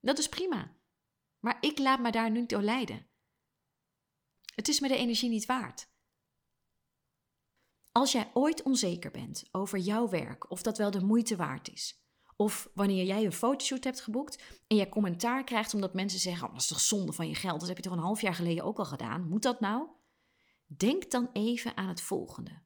Dat 0.00 0.18
is 0.18 0.28
prima, 0.28 0.76
maar 1.38 1.56
ik 1.60 1.78
laat 1.78 2.00
me 2.00 2.10
daar 2.10 2.30
niet 2.30 2.48
door 2.48 2.62
leiden. 2.62 3.06
Het 4.54 4.68
is 4.68 4.80
me 4.80 4.88
de 4.88 4.96
energie 4.96 5.28
niet 5.28 5.46
waard. 5.46 5.90
Als 7.92 8.12
jij 8.12 8.30
ooit 8.34 8.62
onzeker 8.62 9.10
bent 9.10 9.48
over 9.50 9.78
jouw 9.78 10.08
werk 10.08 10.50
of 10.50 10.62
dat 10.62 10.78
wel 10.78 10.90
de 10.90 11.04
moeite 11.04 11.36
waard 11.36 11.70
is, 11.70 12.02
of 12.36 12.70
wanneer 12.74 13.04
jij 13.04 13.24
een 13.24 13.32
fotoshoot 13.32 13.84
hebt 13.84 14.00
geboekt 14.00 14.42
en 14.66 14.76
jij 14.76 14.88
commentaar 14.88 15.44
krijgt 15.44 15.74
omdat 15.74 15.94
mensen 15.94 16.20
zeggen: 16.20 16.46
oh, 16.46 16.52
dat 16.52 16.62
is 16.62 16.68
toch 16.68 16.80
zonde 16.80 17.12
van 17.12 17.28
je 17.28 17.34
geld, 17.34 17.58
dat 17.58 17.68
heb 17.68 17.76
je 17.76 17.82
toch 17.82 17.92
een 17.92 17.98
half 17.98 18.20
jaar 18.20 18.34
geleden 18.34 18.64
ook 18.64 18.78
al 18.78 18.84
gedaan. 18.84 19.28
Moet 19.28 19.42
dat 19.42 19.60
nou? 19.60 19.88
Denk 20.66 21.10
dan 21.10 21.30
even 21.32 21.76
aan 21.76 21.88
het 21.88 22.00
volgende. 22.00 22.62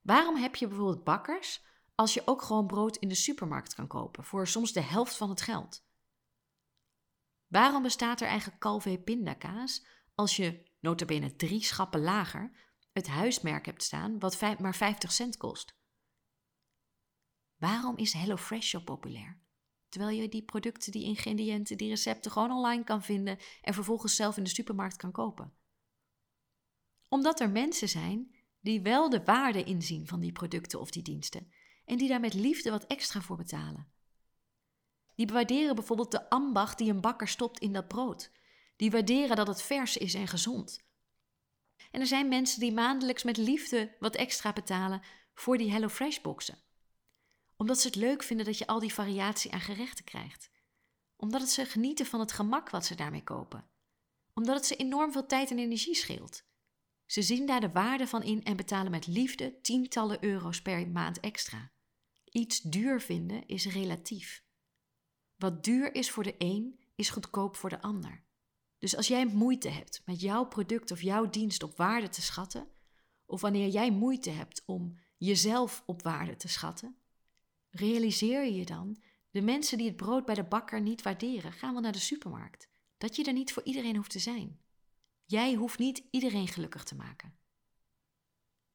Waarom 0.00 0.36
heb 0.36 0.54
je 0.54 0.66
bijvoorbeeld 0.66 1.04
bakkers 1.04 1.64
als 1.94 2.14
je 2.14 2.22
ook 2.24 2.42
gewoon 2.42 2.66
brood 2.66 2.96
in 2.96 3.08
de 3.08 3.14
supermarkt 3.14 3.74
kan 3.74 3.86
kopen 3.86 4.24
voor 4.24 4.46
soms 4.46 4.72
de 4.72 4.80
helft 4.80 5.16
van 5.16 5.30
het 5.30 5.40
geld? 5.40 5.85
Waarom 7.56 7.82
bestaat 7.82 8.20
er 8.20 8.26
eigenlijk 8.26 8.60
Calvé 8.60 8.98
pindakaas 8.98 9.86
als 10.14 10.36
je, 10.36 10.70
notabene 10.80 11.36
drie 11.36 11.64
schappen 11.64 12.00
lager, 12.00 12.52
het 12.92 13.06
huismerk 13.06 13.66
hebt 13.66 13.82
staan 13.82 14.18
wat 14.18 14.58
maar 14.58 14.74
50 14.74 15.12
cent 15.12 15.36
kost? 15.36 15.76
Waarom 17.56 17.96
is 17.96 18.12
HelloFresh 18.12 18.70
zo 18.70 18.80
populair? 18.80 19.40
Terwijl 19.88 20.20
je 20.20 20.28
die 20.28 20.44
producten, 20.44 20.92
die 20.92 21.04
ingrediënten, 21.04 21.76
die 21.76 21.88
recepten 21.88 22.30
gewoon 22.30 22.50
online 22.50 22.84
kan 22.84 23.02
vinden 23.02 23.38
en 23.62 23.74
vervolgens 23.74 24.16
zelf 24.16 24.36
in 24.36 24.44
de 24.44 24.50
supermarkt 24.50 24.96
kan 24.96 25.12
kopen. 25.12 25.52
Omdat 27.08 27.40
er 27.40 27.50
mensen 27.50 27.88
zijn 27.88 28.34
die 28.60 28.80
wel 28.80 29.10
de 29.10 29.24
waarde 29.24 29.64
inzien 29.64 30.06
van 30.06 30.20
die 30.20 30.32
producten 30.32 30.80
of 30.80 30.90
die 30.90 31.02
diensten 31.02 31.52
en 31.84 31.98
die 31.98 32.08
daar 32.08 32.20
met 32.20 32.34
liefde 32.34 32.70
wat 32.70 32.86
extra 32.86 33.20
voor 33.20 33.36
betalen. 33.36 33.95
Die 35.16 35.26
waarderen 35.26 35.74
bijvoorbeeld 35.74 36.10
de 36.10 36.30
ambacht 36.30 36.78
die 36.78 36.90
een 36.90 37.00
bakker 37.00 37.28
stopt 37.28 37.58
in 37.58 37.72
dat 37.72 37.88
brood. 37.88 38.30
Die 38.76 38.90
waarderen 38.90 39.36
dat 39.36 39.46
het 39.46 39.62
vers 39.62 39.96
is 39.96 40.14
en 40.14 40.28
gezond. 40.28 40.84
En 41.90 42.00
er 42.00 42.06
zijn 42.06 42.28
mensen 42.28 42.60
die 42.60 42.72
maandelijks 42.72 43.22
met 43.22 43.36
liefde 43.36 43.96
wat 43.98 44.16
extra 44.16 44.52
betalen 44.52 45.02
voor 45.34 45.58
die 45.58 45.70
HelloFresh 45.70 46.20
boxen. 46.20 46.58
Omdat 47.56 47.80
ze 47.80 47.86
het 47.86 47.96
leuk 47.96 48.22
vinden 48.22 48.46
dat 48.46 48.58
je 48.58 48.66
al 48.66 48.78
die 48.78 48.94
variatie 48.94 49.52
aan 49.52 49.60
gerechten 49.60 50.04
krijgt. 50.04 50.50
Omdat 51.16 51.48
ze 51.48 51.64
genieten 51.64 52.06
van 52.06 52.20
het 52.20 52.32
gemak 52.32 52.70
wat 52.70 52.86
ze 52.86 52.94
daarmee 52.94 53.22
kopen. 53.22 53.64
Omdat 54.34 54.56
het 54.56 54.66
ze 54.66 54.76
enorm 54.76 55.12
veel 55.12 55.26
tijd 55.26 55.50
en 55.50 55.58
energie 55.58 55.94
scheelt. 55.94 56.44
Ze 57.06 57.22
zien 57.22 57.46
daar 57.46 57.60
de 57.60 57.70
waarde 57.70 58.06
van 58.06 58.22
in 58.22 58.44
en 58.44 58.56
betalen 58.56 58.90
met 58.90 59.06
liefde 59.06 59.60
tientallen 59.60 60.24
euro's 60.24 60.62
per 60.62 60.88
maand 60.88 61.20
extra. 61.20 61.70
Iets 62.24 62.60
duur 62.60 63.00
vinden 63.00 63.46
is 63.46 63.66
relatief. 63.66 64.45
Wat 65.36 65.64
duur 65.64 65.94
is 65.94 66.10
voor 66.10 66.22
de 66.22 66.34
een, 66.38 66.80
is 66.94 67.10
goedkoop 67.10 67.56
voor 67.56 67.70
de 67.70 67.80
ander. 67.80 68.24
Dus 68.78 68.96
als 68.96 69.08
jij 69.08 69.26
moeite 69.26 69.68
hebt 69.68 70.02
met 70.04 70.20
jouw 70.20 70.44
product 70.44 70.90
of 70.90 71.02
jouw 71.02 71.30
dienst 71.30 71.62
op 71.62 71.76
waarde 71.76 72.08
te 72.08 72.22
schatten, 72.22 72.68
of 73.26 73.40
wanneer 73.40 73.68
jij 73.68 73.90
moeite 73.90 74.30
hebt 74.30 74.62
om 74.66 74.98
jezelf 75.16 75.82
op 75.86 76.02
waarde 76.02 76.36
te 76.36 76.48
schatten, 76.48 76.96
realiseer 77.70 78.44
je 78.44 78.64
dan, 78.64 79.02
de 79.30 79.42
mensen 79.42 79.78
die 79.78 79.86
het 79.86 79.96
brood 79.96 80.24
bij 80.24 80.34
de 80.34 80.44
bakker 80.44 80.80
niet 80.80 81.02
waarderen, 81.02 81.52
gaan 81.52 81.72
wel 81.72 81.82
naar 81.82 81.92
de 81.92 81.98
supermarkt. 81.98 82.68
Dat 82.98 83.16
je 83.16 83.24
er 83.24 83.32
niet 83.32 83.52
voor 83.52 83.62
iedereen 83.62 83.96
hoeft 83.96 84.10
te 84.10 84.18
zijn. 84.18 84.60
Jij 85.24 85.54
hoeft 85.54 85.78
niet 85.78 86.02
iedereen 86.10 86.48
gelukkig 86.48 86.84
te 86.84 86.94
maken. 86.94 87.38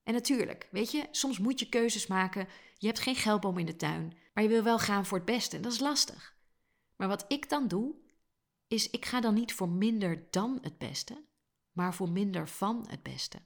En 0.03 0.13
natuurlijk, 0.13 0.67
weet 0.71 0.91
je, 0.91 1.07
soms 1.11 1.39
moet 1.39 1.59
je 1.59 1.69
keuzes 1.69 2.07
maken. 2.07 2.47
Je 2.77 2.87
hebt 2.87 2.99
geen 2.99 3.15
geldboom 3.15 3.57
in 3.57 3.65
de 3.65 3.75
tuin, 3.75 4.17
maar 4.33 4.43
je 4.43 4.49
wil 4.49 4.63
wel 4.63 4.79
gaan 4.79 5.05
voor 5.05 5.17
het 5.17 5.25
beste. 5.25 5.55
En 5.55 5.61
dat 5.61 5.71
is 5.71 5.79
lastig. 5.79 6.35
Maar 7.01 7.09
wat 7.09 7.25
ik 7.27 7.49
dan 7.49 7.67
doe, 7.67 7.95
is 8.67 8.89
ik 8.89 9.05
ga 9.05 9.21
dan 9.21 9.33
niet 9.33 9.53
voor 9.53 9.69
minder 9.69 10.27
dan 10.29 10.57
het 10.61 10.77
beste, 10.77 11.25
maar 11.71 11.93
voor 11.93 12.09
minder 12.09 12.47
van 12.47 12.85
het 12.89 13.03
beste. 13.03 13.41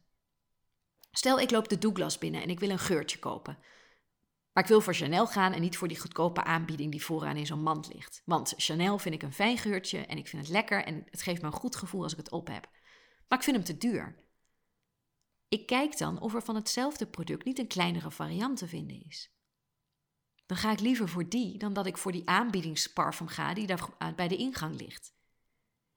Stel, 1.12 1.40
ik 1.40 1.52
loop 1.52 1.70
de 1.70 1.78
Douglas 1.78 2.18
binnen 2.18 2.42
en 2.42 2.50
ik 2.50 2.60
wil 2.60 2.70
een 2.70 2.80
geurtje 2.80 3.20
kopen. 3.20 3.58
Maar 4.54 4.64
ik 4.64 4.70
wil 4.70 4.82
voor 4.82 4.94
Chanel 4.94 5.28
gaan 5.28 5.54
en 5.54 5.62
niet 5.62 5.78
voor 5.78 5.88
die 5.88 6.00
goedkope 6.00 6.44
aanbieding 6.44 6.92
die 6.92 7.04
vooraan 7.04 7.38
in 7.38 7.46
zo'n 7.46 7.62
mand 7.62 7.94
ligt. 7.94 8.22
Want 8.26 8.54
Chanel 8.58 8.98
vind 8.98 9.16
ik 9.16 9.24
een 9.24 9.34
fijn 9.34 9.58
geurtje 9.58 10.06
en 10.06 10.18
ik 10.18 10.28
vind 10.28 10.42
het 10.42 10.52
lekker 10.52 10.84
en 10.84 11.06
het 11.10 11.22
geeft 11.22 11.42
me 11.42 11.48
een 11.48 11.54
goed 11.54 11.76
gevoel 11.76 12.04
als 12.04 12.12
ik 12.12 12.18
het 12.18 12.32
op 12.32 12.48
heb. 12.48 12.70
Maar 13.28 13.38
ik 13.38 13.44
vind 13.44 13.56
hem 13.56 13.66
te 13.66 13.78
duur. 13.78 14.16
Ik 15.48 15.66
kijk 15.66 15.98
dan 15.98 16.20
of 16.20 16.34
er 16.34 16.44
van 16.44 16.56
hetzelfde 16.56 17.08
product 17.08 17.46
niet 17.46 17.60
een 17.60 17.68
kleinere 17.68 18.12
variant 18.12 18.58
te 18.58 18.68
vinden 18.68 19.06
is. 19.06 19.35
Dan 20.46 20.58
ga 20.58 20.72
ik 20.72 20.80
liever 20.80 21.10
voor 21.10 21.30
die 21.30 21.58
dan 21.58 21.74
dat 21.74 21.86
ik 21.86 21.98
voor 21.98 22.12
die 22.12 22.30
aanbiedingsparfum 22.30 23.28
ga 23.28 23.54
die 23.54 23.68
daar 23.68 23.90
bij 24.16 24.28
de 24.28 24.36
ingang 24.36 24.80
ligt. 24.80 25.14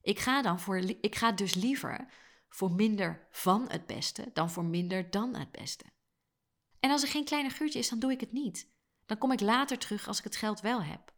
Ik 0.00 0.19
ga, 0.19 0.43
dan 0.43 0.61
voor, 0.61 0.76
ik 1.00 1.14
ga 1.14 1.33
dus 1.33 1.55
liever 1.55 2.09
voor 2.49 2.73
minder 2.73 3.26
van 3.31 3.71
het 3.71 3.87
beste 3.87 4.31
dan 4.33 4.50
voor 4.50 4.64
minder 4.64 5.11
dan 5.11 5.37
het 5.37 5.50
beste. 5.50 5.85
En 6.81 6.90
als 6.90 7.02
er 7.02 7.09
geen 7.09 7.25
kleine 7.25 7.50
geurtje 7.50 7.78
is, 7.78 7.88
dan 7.88 7.99
doe 7.99 8.12
ik 8.12 8.21
het 8.21 8.33
niet. 8.33 8.71
Dan 9.07 9.19
kom 9.19 9.33
ik 9.33 9.40
later 9.40 9.78
terug 9.78 10.09
als 10.09 10.19
ik 10.19 10.25
het 10.25 10.37
geld 10.37 10.61
wel 10.61 10.83
heb. 10.83 11.12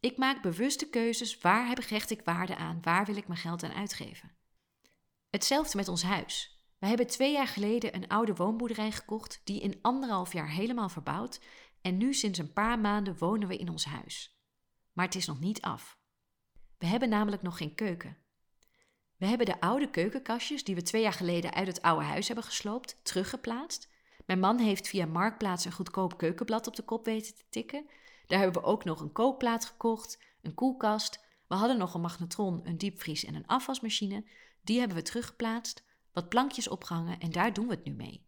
Ik 0.00 0.16
maak 0.16 0.42
bewuste 0.42 0.88
keuzes. 0.88 1.38
Waar 1.38 1.68
heb 1.68 1.78
ik 1.78 1.84
recht 1.84 2.10
ik 2.10 2.20
waarde 2.24 2.56
aan? 2.56 2.78
Waar 2.82 3.04
wil 3.06 3.16
ik 3.16 3.28
mijn 3.28 3.40
geld 3.40 3.62
aan 3.62 3.72
uitgeven? 3.72 4.36
Hetzelfde 5.30 5.76
met 5.76 5.88
ons 5.88 6.02
huis. 6.02 6.56
We 6.78 6.86
hebben 6.86 7.06
twee 7.06 7.32
jaar 7.32 7.46
geleden 7.46 7.94
een 7.94 8.08
oude 8.08 8.34
woonboerderij 8.34 8.92
gekocht, 8.92 9.40
die 9.44 9.60
in 9.60 9.78
anderhalf 9.82 10.32
jaar 10.32 10.50
helemaal 10.50 10.88
verbouwd. 10.88 11.40
En 11.80 11.96
nu 11.96 12.14
sinds 12.14 12.38
een 12.38 12.52
paar 12.52 12.78
maanden 12.78 13.18
wonen 13.18 13.48
we 13.48 13.56
in 13.56 13.68
ons 13.68 13.84
huis. 13.84 14.38
Maar 14.92 15.04
het 15.04 15.14
is 15.14 15.26
nog 15.26 15.40
niet 15.40 15.60
af. 15.60 15.98
We 16.78 16.86
hebben 16.86 17.08
namelijk 17.08 17.42
nog 17.42 17.56
geen 17.56 17.74
keuken. 17.74 18.16
We 19.16 19.26
hebben 19.26 19.46
de 19.46 19.60
oude 19.60 19.90
keukenkastjes 19.90 20.64
die 20.64 20.74
we 20.74 20.82
twee 20.82 21.02
jaar 21.02 21.12
geleden 21.12 21.54
uit 21.54 21.66
het 21.66 21.82
oude 21.82 22.04
huis 22.04 22.26
hebben 22.26 22.44
gesloopt, 22.44 23.00
teruggeplaatst. 23.02 23.88
Mijn 24.26 24.40
man 24.40 24.58
heeft 24.58 24.88
via 24.88 25.06
Marktplaats 25.06 25.64
een 25.64 25.72
goedkoop 25.72 26.18
keukenblad 26.18 26.66
op 26.66 26.76
de 26.76 26.82
kop 26.82 27.04
weten 27.04 27.34
te 27.34 27.44
tikken. 27.50 27.86
Daar 28.26 28.38
hebben 28.38 28.62
we 28.62 28.68
ook 28.68 28.84
nog 28.84 29.00
een 29.00 29.12
kookplaat 29.12 29.64
gekocht, 29.64 30.22
een 30.42 30.54
koelkast. 30.54 31.24
We 31.46 31.54
hadden 31.54 31.78
nog 31.78 31.94
een 31.94 32.00
magnetron, 32.00 32.60
een 32.64 32.78
diepvries 32.78 33.24
en 33.24 33.34
een 33.34 33.46
afwasmachine. 33.46 34.24
Die 34.62 34.78
hebben 34.78 34.96
we 34.96 35.02
teruggeplaatst, 35.02 35.84
wat 36.12 36.28
plankjes 36.28 36.68
opgehangen 36.68 37.18
en 37.18 37.30
daar 37.30 37.52
doen 37.52 37.66
we 37.66 37.74
het 37.74 37.84
nu 37.84 37.92
mee. 37.92 38.27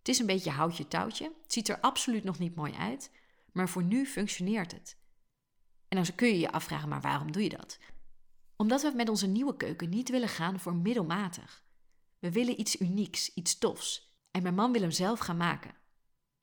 Het 0.00 0.08
is 0.08 0.18
een 0.18 0.26
beetje 0.26 0.50
houtje 0.50 0.88
touwtje. 0.88 1.24
Het 1.42 1.52
ziet 1.52 1.68
er 1.68 1.80
absoluut 1.80 2.24
nog 2.24 2.38
niet 2.38 2.54
mooi 2.54 2.72
uit, 2.72 3.10
maar 3.52 3.68
voor 3.68 3.82
nu 3.82 4.06
functioneert 4.06 4.72
het. 4.72 4.96
En 5.88 5.96
dan 5.96 6.14
kun 6.14 6.28
je 6.28 6.38
je 6.38 6.52
afvragen, 6.52 6.88
maar 6.88 7.00
waarom 7.00 7.32
doe 7.32 7.42
je 7.42 7.48
dat? 7.48 7.78
Omdat 8.56 8.82
we 8.82 8.92
met 8.94 9.08
onze 9.08 9.26
nieuwe 9.26 9.56
keuken 9.56 9.88
niet 9.88 10.08
willen 10.08 10.28
gaan 10.28 10.60
voor 10.60 10.74
middelmatig. 10.74 11.64
We 12.18 12.32
willen 12.32 12.60
iets 12.60 12.80
unieks, 12.80 13.34
iets 13.34 13.58
tofs. 13.58 14.18
En 14.30 14.42
mijn 14.42 14.54
man 14.54 14.72
wil 14.72 14.80
hem 14.80 14.90
zelf 14.90 15.18
gaan 15.18 15.36
maken. 15.36 15.74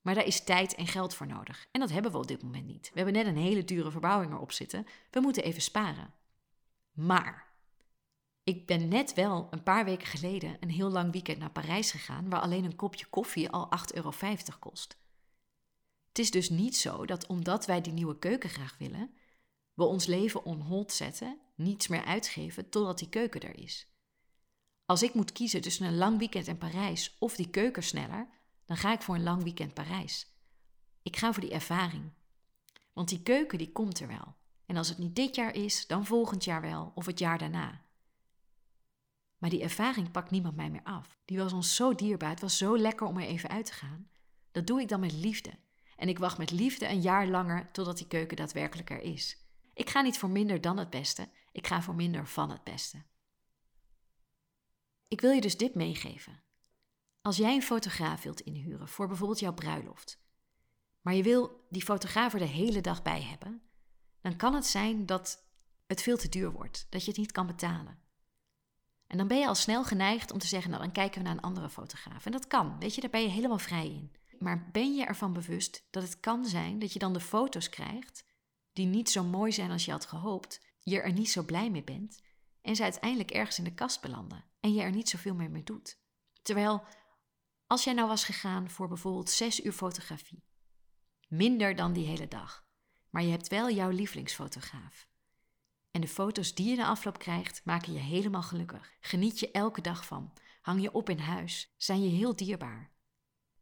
Maar 0.01 0.15
daar 0.15 0.25
is 0.25 0.43
tijd 0.43 0.75
en 0.75 0.87
geld 0.87 1.13
voor 1.13 1.27
nodig. 1.27 1.67
En 1.71 1.79
dat 1.79 1.91
hebben 1.91 2.11
we 2.11 2.17
op 2.17 2.27
dit 2.27 2.43
moment 2.43 2.65
niet. 2.65 2.89
We 2.93 2.95
hebben 3.01 3.13
net 3.13 3.25
een 3.25 3.41
hele 3.41 3.63
dure 3.63 3.91
verbouwing 3.91 4.31
erop 4.31 4.51
zitten. 4.51 4.85
We 5.11 5.19
moeten 5.19 5.43
even 5.43 5.61
sparen. 5.61 6.13
Maar 6.91 7.46
ik 8.47 8.65
ben 8.65 8.87
net 8.87 9.13
wel 9.13 9.47
een 9.51 9.63
paar 9.63 9.85
weken 9.85 10.07
geleden 10.07 10.57
een 10.59 10.69
heel 10.69 10.89
lang 10.89 11.11
weekend 11.11 11.39
naar 11.39 11.51
Parijs 11.51 11.91
gegaan, 11.91 12.29
waar 12.29 12.41
alleen 12.41 12.63
een 12.63 12.75
kopje 12.75 13.05
koffie 13.05 13.49
al 13.49 13.69
8,50 13.89 13.95
euro 13.95 14.11
kost. 14.59 14.97
Het 16.07 16.19
is 16.19 16.31
dus 16.31 16.49
niet 16.49 16.77
zo 16.77 17.05
dat 17.05 17.27
omdat 17.27 17.65
wij 17.65 17.81
die 17.81 17.93
nieuwe 17.93 18.19
keuken 18.19 18.49
graag 18.49 18.77
willen, 18.77 19.15
we 19.73 19.83
ons 19.83 20.05
leven 20.05 20.45
on 20.45 20.61
hold 20.61 20.91
zetten, 20.91 21.39
niets 21.55 21.87
meer 21.87 22.03
uitgeven 22.03 22.69
totdat 22.69 22.97
die 22.97 23.09
keuken 23.09 23.41
er 23.41 23.59
is. 23.59 23.91
Als 24.85 25.03
ik 25.03 25.13
moet 25.13 25.31
kiezen 25.31 25.61
tussen 25.61 25.85
een 25.85 25.97
lang 25.97 26.17
weekend 26.17 26.47
in 26.47 26.57
Parijs 26.57 27.15
of 27.19 27.35
die 27.35 27.49
keuken 27.49 27.83
sneller, 27.83 28.27
dan 28.65 28.77
ga 28.77 28.93
ik 28.93 29.01
voor 29.01 29.15
een 29.15 29.23
lang 29.23 29.43
weekend 29.43 29.73
Parijs. 29.73 30.27
Ik 31.01 31.15
ga 31.15 31.33
voor 31.33 31.43
die 31.43 31.51
ervaring. 31.51 32.11
Want 32.93 33.09
die 33.09 33.21
keuken 33.21 33.57
die 33.57 33.71
komt 33.71 33.99
er 33.99 34.07
wel. 34.07 34.35
En 34.65 34.77
als 34.77 34.89
het 34.89 34.97
niet 34.97 35.15
dit 35.15 35.35
jaar 35.35 35.55
is, 35.55 35.87
dan 35.87 36.05
volgend 36.05 36.43
jaar 36.43 36.61
wel 36.61 36.91
of 36.95 37.05
het 37.05 37.19
jaar 37.19 37.37
daarna. 37.37 37.85
Maar 39.37 39.49
die 39.49 39.61
ervaring 39.61 40.11
pakt 40.11 40.31
niemand 40.31 40.55
mij 40.55 40.69
meer 40.69 40.83
af. 40.83 41.19
Die 41.25 41.37
was 41.37 41.53
ons 41.53 41.75
zo 41.75 41.95
dierbaar, 41.95 42.29
het 42.29 42.41
was 42.41 42.57
zo 42.57 42.77
lekker 42.77 43.07
om 43.07 43.17
er 43.17 43.27
even 43.27 43.49
uit 43.49 43.65
te 43.65 43.73
gaan. 43.73 44.09
Dat 44.51 44.67
doe 44.67 44.81
ik 44.81 44.87
dan 44.87 44.99
met 44.99 45.13
liefde. 45.13 45.51
En 45.95 46.09
ik 46.09 46.19
wacht 46.19 46.37
met 46.37 46.51
liefde 46.51 46.87
een 46.87 47.01
jaar 47.01 47.27
langer 47.27 47.71
totdat 47.71 47.97
die 47.97 48.07
keuken 48.07 48.37
daadwerkelijk 48.37 48.89
er 48.89 49.01
is. 49.01 49.37
Ik 49.73 49.89
ga 49.89 50.01
niet 50.01 50.17
voor 50.17 50.29
minder 50.29 50.61
dan 50.61 50.77
het 50.77 50.89
beste, 50.89 51.29
ik 51.51 51.67
ga 51.67 51.81
voor 51.81 51.95
minder 51.95 52.27
van 52.27 52.49
het 52.49 52.63
beste. 52.63 53.03
Ik 55.07 55.21
wil 55.21 55.31
je 55.31 55.41
dus 55.41 55.57
dit 55.57 55.75
meegeven. 55.75 56.43
Als 57.21 57.37
jij 57.37 57.55
een 57.55 57.61
fotograaf 57.61 58.23
wilt 58.23 58.41
inhuren 58.41 58.87
voor 58.87 59.07
bijvoorbeeld 59.07 59.39
jouw 59.39 59.53
bruiloft, 59.53 60.21
maar 61.01 61.13
je 61.13 61.23
wil 61.23 61.65
die 61.69 61.83
fotograaf 61.83 62.33
er 62.33 62.39
de 62.39 62.45
hele 62.45 62.81
dag 62.81 63.01
bij 63.01 63.21
hebben, 63.21 63.61
dan 64.21 64.35
kan 64.35 64.53
het 64.53 64.65
zijn 64.65 65.05
dat 65.05 65.45
het 65.85 66.01
veel 66.01 66.17
te 66.17 66.29
duur 66.29 66.51
wordt, 66.51 66.87
dat 66.89 67.01
je 67.01 67.09
het 67.09 67.19
niet 67.19 67.31
kan 67.31 67.47
betalen. 67.47 67.99
En 69.07 69.17
dan 69.17 69.27
ben 69.27 69.39
je 69.39 69.47
al 69.47 69.55
snel 69.55 69.83
geneigd 69.83 70.31
om 70.31 70.39
te 70.39 70.47
zeggen, 70.47 70.69
nou 70.69 70.83
dan 70.83 70.91
kijken 70.91 71.21
we 71.21 71.27
naar 71.27 71.35
een 71.35 71.43
andere 71.43 71.69
fotograaf. 71.69 72.25
En 72.25 72.31
dat 72.31 72.47
kan, 72.47 72.79
weet 72.79 72.95
je, 72.95 73.01
daar 73.01 73.09
ben 73.09 73.21
je 73.21 73.27
helemaal 73.27 73.59
vrij 73.59 73.85
in. 73.85 74.11
Maar 74.39 74.69
ben 74.71 74.95
je 74.95 75.05
ervan 75.05 75.33
bewust 75.33 75.87
dat 75.89 76.03
het 76.03 76.19
kan 76.19 76.45
zijn 76.45 76.79
dat 76.79 76.93
je 76.93 76.99
dan 76.99 77.13
de 77.13 77.19
foto's 77.19 77.69
krijgt 77.69 78.25
die 78.73 78.85
niet 78.85 79.09
zo 79.09 79.23
mooi 79.23 79.51
zijn 79.51 79.71
als 79.71 79.85
je 79.85 79.91
had 79.91 80.05
gehoopt, 80.05 80.61
je 80.79 81.01
er 81.01 81.13
niet 81.13 81.29
zo 81.29 81.43
blij 81.43 81.69
mee 81.69 81.83
bent 81.83 82.21
en 82.61 82.75
ze 82.75 82.83
uiteindelijk 82.83 83.31
ergens 83.31 83.57
in 83.57 83.63
de 83.63 83.73
kast 83.73 84.01
belanden 84.01 84.45
en 84.59 84.73
je 84.73 84.81
er 84.81 84.91
niet 84.91 85.09
zoveel 85.09 85.35
meer 85.35 85.51
mee 85.51 85.63
doet. 85.63 85.99
Terwijl 86.41 86.83
als 87.67 87.83
jij 87.83 87.93
nou 87.93 88.07
was 88.07 88.23
gegaan 88.23 88.69
voor 88.69 88.87
bijvoorbeeld 88.87 89.29
zes 89.29 89.63
uur 89.63 89.71
fotografie, 89.71 90.43
minder 91.27 91.75
dan 91.75 91.93
die 91.93 92.05
hele 92.05 92.27
dag, 92.27 92.65
maar 93.09 93.23
je 93.23 93.31
hebt 93.31 93.47
wel 93.47 93.71
jouw 93.71 93.89
lievelingsfotograaf 93.89 95.07
en 95.97 96.03
de 96.03 96.09
foto's 96.09 96.53
die 96.53 96.69
je 96.69 96.75
na 96.75 96.87
afloop 96.87 97.19
krijgt, 97.19 97.61
maken 97.63 97.93
je 97.93 97.99
helemaal 97.99 98.41
gelukkig. 98.41 98.93
Geniet 98.99 99.39
je 99.39 99.51
elke 99.51 99.81
dag 99.81 100.05
van. 100.05 100.33
Hang 100.61 100.81
je 100.81 100.91
op 100.91 101.09
in 101.09 101.19
huis. 101.19 101.73
Zijn 101.77 102.03
je 102.03 102.09
heel 102.09 102.35
dierbaar. 102.35 102.91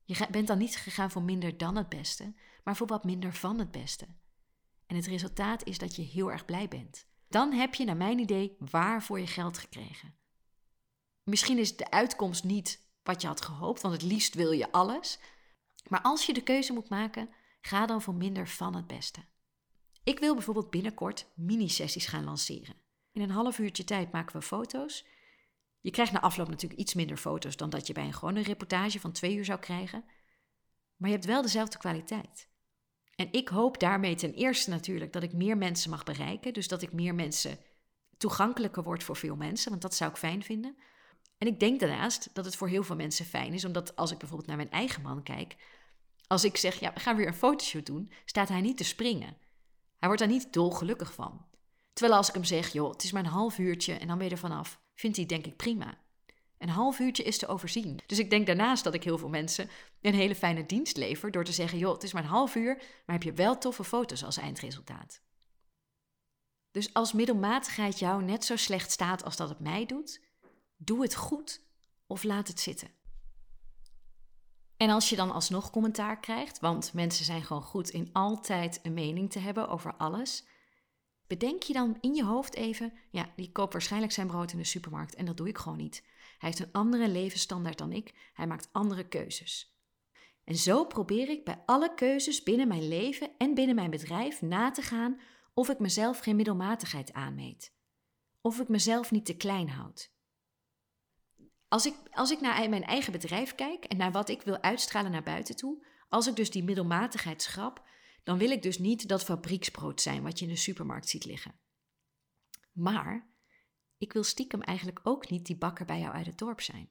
Je 0.04 0.28
bent 0.32 0.48
dan 0.48 0.58
niet 0.58 0.76
gegaan 0.76 1.12
voor 1.12 1.22
minder 1.22 1.58
dan 1.58 1.76
het 1.76 1.90
beste, 1.90 2.34
maar 2.64 2.76
voor 2.76 2.88
wat 2.88 3.04
minder 3.04 3.34
van 3.34 3.60
het 3.60 3.72
beste. 3.72 4.08
En 4.86 4.96
het 4.96 5.06
resultaat 5.06 5.64
is 5.64 5.78
dat 5.78 5.96
je 5.96 6.02
heel 6.02 6.32
erg 6.32 6.46
blij 6.46 6.68
bent. 6.68 7.08
Dan 7.28 7.52
heb 7.52 7.74
je, 7.74 7.86
naar 7.86 7.98
mijn 7.98 8.20
idee, 8.20 8.56
waar 8.60 9.04
voor 9.04 9.20
je 9.20 9.28
geld 9.28 9.58
gekregen. 9.58 10.16
Misschien 11.24 11.58
is 11.58 11.78
de 11.78 11.92
uitkomst 11.92 12.44
niet 12.44 12.88
wat 13.04 13.22
je 13.22 13.28
had 13.28 13.42
gehoopt, 13.42 13.82
want 13.82 13.94
het 13.94 14.04
liefst 14.04 14.34
wil 14.34 14.52
je 14.52 14.72
alles. 14.72 15.20
Maar 15.88 16.02
als 16.02 16.26
je 16.26 16.34
de 16.34 16.44
keuze 16.44 16.74
moet 16.74 16.90
maken, 16.90 17.30
ga 17.62 17.86
dan 17.86 18.02
voor 18.02 18.16
minder 18.16 18.48
van 18.48 18.76
het 18.76 18.88
beste. 18.88 19.26
Ik 20.06 20.20
wil 20.20 20.34
bijvoorbeeld 20.34 20.70
binnenkort 20.70 21.26
mini-sessies 21.34 22.06
gaan 22.06 22.24
lanceren. 22.24 22.76
In 23.12 23.22
een 23.22 23.30
half 23.30 23.60
uurtje 23.60 23.84
tijd 23.84 24.12
maken 24.12 24.36
we 24.36 24.42
foto's. 24.42 25.06
Je 25.82 25.92
krijgt 25.92 26.12
na 26.12 26.22
afloop 26.22 26.48
natuurlijk 26.50 26.80
iets 26.80 26.94
minder 26.94 27.18
foto's 27.18 27.58
dan 27.58 27.70
dat 27.70 27.88
je 27.88 27.94
bij 27.94 28.06
een 28.06 28.14
gewone 28.14 28.42
reportage 28.42 29.00
van 29.00 29.12
twee 29.12 29.36
uur 29.36 29.46
zou 29.46 29.60
krijgen. 29.60 30.04
Maar 30.96 31.10
je 31.10 31.16
hebt 31.16 31.28
wel 31.28 31.42
dezelfde 31.42 31.78
kwaliteit. 31.78 32.50
En 33.16 33.28
ik 33.32 33.48
hoop 33.48 33.80
daarmee 33.80 34.16
ten 34.16 34.34
eerste 34.34 34.70
natuurlijk 34.70 35.14
dat 35.14 35.24
ik 35.24 35.34
meer 35.34 35.58
mensen 35.58 35.90
mag 35.90 36.04
bereiken. 36.04 36.54
Dus 36.54 36.68
dat 36.68 36.82
ik 36.82 36.94
meer 36.94 37.16
mensen 37.16 37.58
toegankelijker 38.18 38.84
word 38.84 39.04
voor 39.04 39.16
veel 39.16 39.36
mensen, 39.36 39.70
want 39.70 39.82
dat 39.82 39.96
zou 39.96 40.12
ik 40.12 40.18
fijn 40.18 40.44
vinden. 40.44 40.78
En 41.38 41.48
ik 41.48 41.60
denk 41.60 41.80
daarnaast 41.80 42.30
dat 42.34 42.46
het 42.46 42.56
voor 42.56 42.68
heel 42.68 42.84
veel 42.84 42.96
mensen 42.96 43.26
fijn 43.26 43.54
is, 43.54 43.66
omdat 43.66 43.96
als 43.96 44.12
ik 44.12 44.18
bijvoorbeeld 44.18 44.48
naar 44.48 44.58
mijn 44.58 44.72
eigen 44.72 45.02
man 45.02 45.24
kijk, 45.24 45.56
als 46.28 46.44
ik 46.44 46.58
zeg, 46.58 46.80
ja, 46.80 46.94
we 46.94 47.00
gaan 47.00 47.16
weer 47.16 47.28
een 47.28 47.34
fotoshoot 47.34 47.86
doen, 47.86 48.12
staat 48.26 48.50
hij 48.50 48.62
niet 48.62 48.78
te 48.78 48.84
springen. 48.84 49.38
Hij 50.06 50.14
wordt 50.14 50.30
daar 50.30 50.40
niet 50.40 50.54
dolgelukkig 50.54 51.14
van. 51.14 51.46
Terwijl 51.94 52.18
als 52.18 52.28
ik 52.28 52.34
hem 52.34 52.44
zeg, 52.44 52.74
joh, 52.74 52.92
het 52.92 53.04
is 53.04 53.12
maar 53.12 53.24
een 53.24 53.30
half 53.30 53.58
uurtje 53.58 53.94
en 53.94 54.08
dan 54.08 54.18
ben 54.18 54.28
je 54.28 54.32
er 54.32 54.40
vanaf, 54.40 54.82
vindt 54.94 55.18
hij 55.18 55.26
denk 55.26 55.46
ik 55.46 55.56
prima. 55.56 55.98
Een 56.58 56.70
half 56.70 57.00
uurtje 57.00 57.24
is 57.24 57.38
te 57.38 57.48
overzien. 57.48 58.00
Dus 58.06 58.20
ik 58.20 58.30
denk 58.30 58.46
daarnaast 58.46 58.84
dat 58.84 58.94
ik 58.94 59.04
heel 59.04 59.18
veel 59.18 59.30
mensen 59.30 59.70
een 60.02 60.14
hele 60.14 60.36
fijne 60.36 60.66
dienst 60.66 60.98
lever 60.98 61.32
door 61.32 61.44
te 61.44 61.52
zeggen, 61.52 61.78
joh, 61.78 61.94
het 61.94 62.04
is 62.04 62.14
maar 62.14 62.24
een 62.24 62.30
half 62.30 62.56
uur, 62.56 62.76
maar 62.76 63.16
heb 63.16 63.24
je 63.24 63.34
wel 63.34 63.58
toffe 63.58 63.84
foto's 63.84 64.24
als 64.24 64.38
eindresultaat. 64.38 65.22
Dus 66.72 66.94
als 66.94 67.14
middelmatigheid 67.14 68.00
jou 68.00 68.24
net 68.24 68.46
zo 68.46 68.56
slecht 68.56 68.92
staat 68.92 69.24
als 69.24 69.36
dat 69.36 69.50
het 69.50 69.60
mij 69.60 69.86
doet, 69.86 70.22
doe 70.76 71.02
het 71.02 71.16
goed 71.16 71.62
of 72.08 72.24
laat 72.24 72.48
het 72.48 72.60
zitten. 72.60 72.90
En 74.78 74.90
als 74.90 75.10
je 75.10 75.16
dan 75.16 75.32
alsnog 75.32 75.70
commentaar 75.70 76.20
krijgt, 76.20 76.60
want 76.60 76.94
mensen 76.94 77.26
zijn 77.26 77.44
gewoon 77.44 77.64
goed 77.64 77.90
in 77.90 78.10
altijd 78.14 78.80
een 78.84 78.94
mening 78.94 79.32
te 79.32 79.40
hebben 79.40 79.70
over 79.70 79.96
alles, 79.96 80.48
bedenk 81.28 81.64
je 81.64 81.74
dan 81.74 81.98
in 82.02 82.16
je 82.16 82.24
hoofd 82.24 82.56
even, 82.56 82.94
ja, 83.12 83.30
die 83.36 83.52
koopt 83.52 83.74
waarschijnlijk 83.74 84.12
zijn 84.12 84.28
brood 84.28 84.52
in 84.52 84.58
de 84.58 84.64
supermarkt 84.64 85.16
en 85.16 85.26
dat 85.26 85.38
doe 85.38 85.48
ik 85.48 85.58
gewoon 85.58 85.78
niet. 85.78 86.04
Hij 86.38 86.50
heeft 86.50 86.60
een 86.60 86.72
andere 86.72 87.08
levensstandaard 87.08 87.78
dan 87.78 87.92
ik, 87.92 88.32
hij 88.34 88.48
maakt 88.48 88.70
andere 88.72 89.08
keuzes. 89.08 89.80
En 90.44 90.56
zo 90.56 90.86
probeer 90.86 91.30
ik 91.30 91.46
bij 91.46 91.64
alle 91.66 91.94
keuzes 91.94 92.44
binnen 92.44 92.68
mijn 92.68 92.88
leven 92.88 93.30
en 93.38 93.54
binnen 93.54 93.76
mijn 93.76 93.90
bedrijf 93.90 94.42
na 94.42 94.72
te 94.72 94.82
gaan 94.82 95.20
of 95.54 95.70
ik 95.70 95.80
mezelf 95.80 96.20
geen 96.20 96.36
middelmatigheid 96.36 97.14
aanmeet. 97.14 97.74
Of 98.42 98.60
ik 98.60 98.68
mezelf 98.68 99.12
niet 99.12 99.26
te 99.26 99.36
klein 99.36 99.70
houd. 99.70 100.15
Als 101.68 101.86
ik, 101.86 101.96
als 102.12 102.32
ik 102.32 102.42
naar 102.42 102.70
mijn 102.70 102.84
eigen 102.84 103.12
bedrijf 103.12 103.56
kijk 103.56 103.84
en 103.84 103.98
naar 103.98 104.12
wat 104.12 104.30
ik 104.30 104.42
wil 104.42 104.62
uitstralen 104.62 105.12
naar 105.12 105.24
buiten 105.24 105.56
toe, 105.56 105.86
als 106.10 106.28
ik 106.28 106.36
dus 106.36 106.52
die 106.52 106.64
middelmatigheid 106.64 107.42
schrap, 107.42 107.88
dan 108.24 108.38
wil 108.38 108.50
ik 108.50 108.62
dus 108.62 108.80
niet 108.80 109.08
dat 109.08 109.24
fabrieksbrood 109.24 110.02
zijn 110.02 110.24
wat 110.24 110.40
je 110.40 110.46
in 110.46 110.52
de 110.52 110.58
supermarkt 110.58 111.10
ziet 111.10 111.26
liggen. 111.26 111.60
Maar 112.72 113.30
ik 113.98 114.14
wil 114.14 114.24
stiekem 114.24 114.62
eigenlijk 114.62 115.00
ook 115.04 115.30
niet 115.30 115.46
die 115.46 115.58
bakker 115.58 115.86
bij 115.86 116.00
jou 116.00 116.14
uit 116.14 116.26
het 116.26 116.38
dorp 116.38 116.62
zijn. 116.62 116.90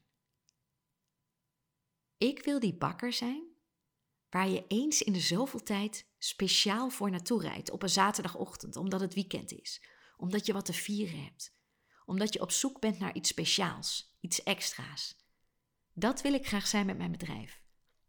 Ik 2.17 2.43
wil 2.43 2.59
die 2.59 2.77
bakker 2.77 3.13
zijn 3.13 3.53
waar 4.29 4.49
je 4.49 4.67
eens 4.67 5.01
in 5.01 5.13
de 5.13 5.19
zoveel 5.19 5.63
tijd 5.63 6.07
speciaal 6.17 6.89
voor 6.89 7.11
naartoe 7.11 7.41
rijdt 7.41 7.71
op 7.71 7.83
een 7.83 7.89
zaterdagochtend, 7.89 8.75
omdat 8.75 8.99
het 8.99 9.13
weekend 9.13 9.51
is, 9.51 9.83
omdat 10.17 10.45
je 10.45 10.53
wat 10.53 10.65
te 10.65 10.73
vieren 10.73 11.23
hebt, 11.23 11.54
omdat 12.05 12.33
je 12.33 12.41
op 12.41 12.51
zoek 12.51 12.79
bent 12.79 12.99
naar 12.99 13.13
iets 13.13 13.29
speciaals, 13.29 14.17
iets 14.19 14.43
extra's. 14.43 15.17
Dat 15.93 16.21
wil 16.21 16.33
ik 16.33 16.47
graag 16.47 16.67
zijn 16.67 16.85
met 16.85 16.97
mijn 16.97 17.11
bedrijf. 17.11 17.61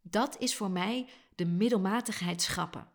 Dat 0.03 0.39
is 0.39 0.57
voor 0.57 0.71
mij 0.71 1.09
de 1.35 1.47
middelmatigheid 1.47 2.43
schrappen. 2.43 2.91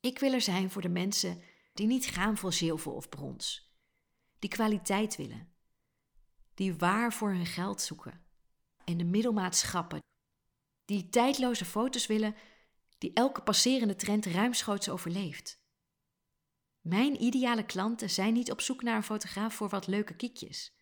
Ik 0.00 0.18
wil 0.18 0.32
er 0.32 0.40
zijn 0.40 0.70
voor 0.70 0.82
de 0.82 0.88
mensen 0.88 1.42
die 1.74 1.86
niet 1.86 2.06
gaan 2.06 2.36
voor 2.36 2.52
zilver 2.52 2.92
of 2.92 3.08
brons, 3.08 3.74
die 4.38 4.50
kwaliteit 4.50 5.16
willen, 5.16 5.52
die 6.54 6.74
waar 6.74 7.12
voor 7.12 7.30
hun 7.30 7.46
geld 7.46 7.80
zoeken 7.80 8.24
en 8.84 8.96
de 8.96 9.04
middelmaat 9.04 9.56
schrappen, 9.56 9.98
die 10.84 11.08
tijdloze 11.08 11.64
foto's 11.64 12.06
willen 12.06 12.34
die 12.98 13.12
elke 13.12 13.42
passerende 13.42 13.96
trend 13.96 14.26
ruimschoots 14.26 14.88
overleeft. 14.88 15.59
Mijn 16.80 17.22
ideale 17.22 17.64
klanten 17.64 18.10
zijn 18.10 18.32
niet 18.32 18.50
op 18.50 18.60
zoek 18.60 18.82
naar 18.82 18.96
een 18.96 19.02
fotograaf 19.02 19.54
voor 19.54 19.68
wat 19.68 19.86
leuke 19.86 20.14
kiekjes. 20.14 20.74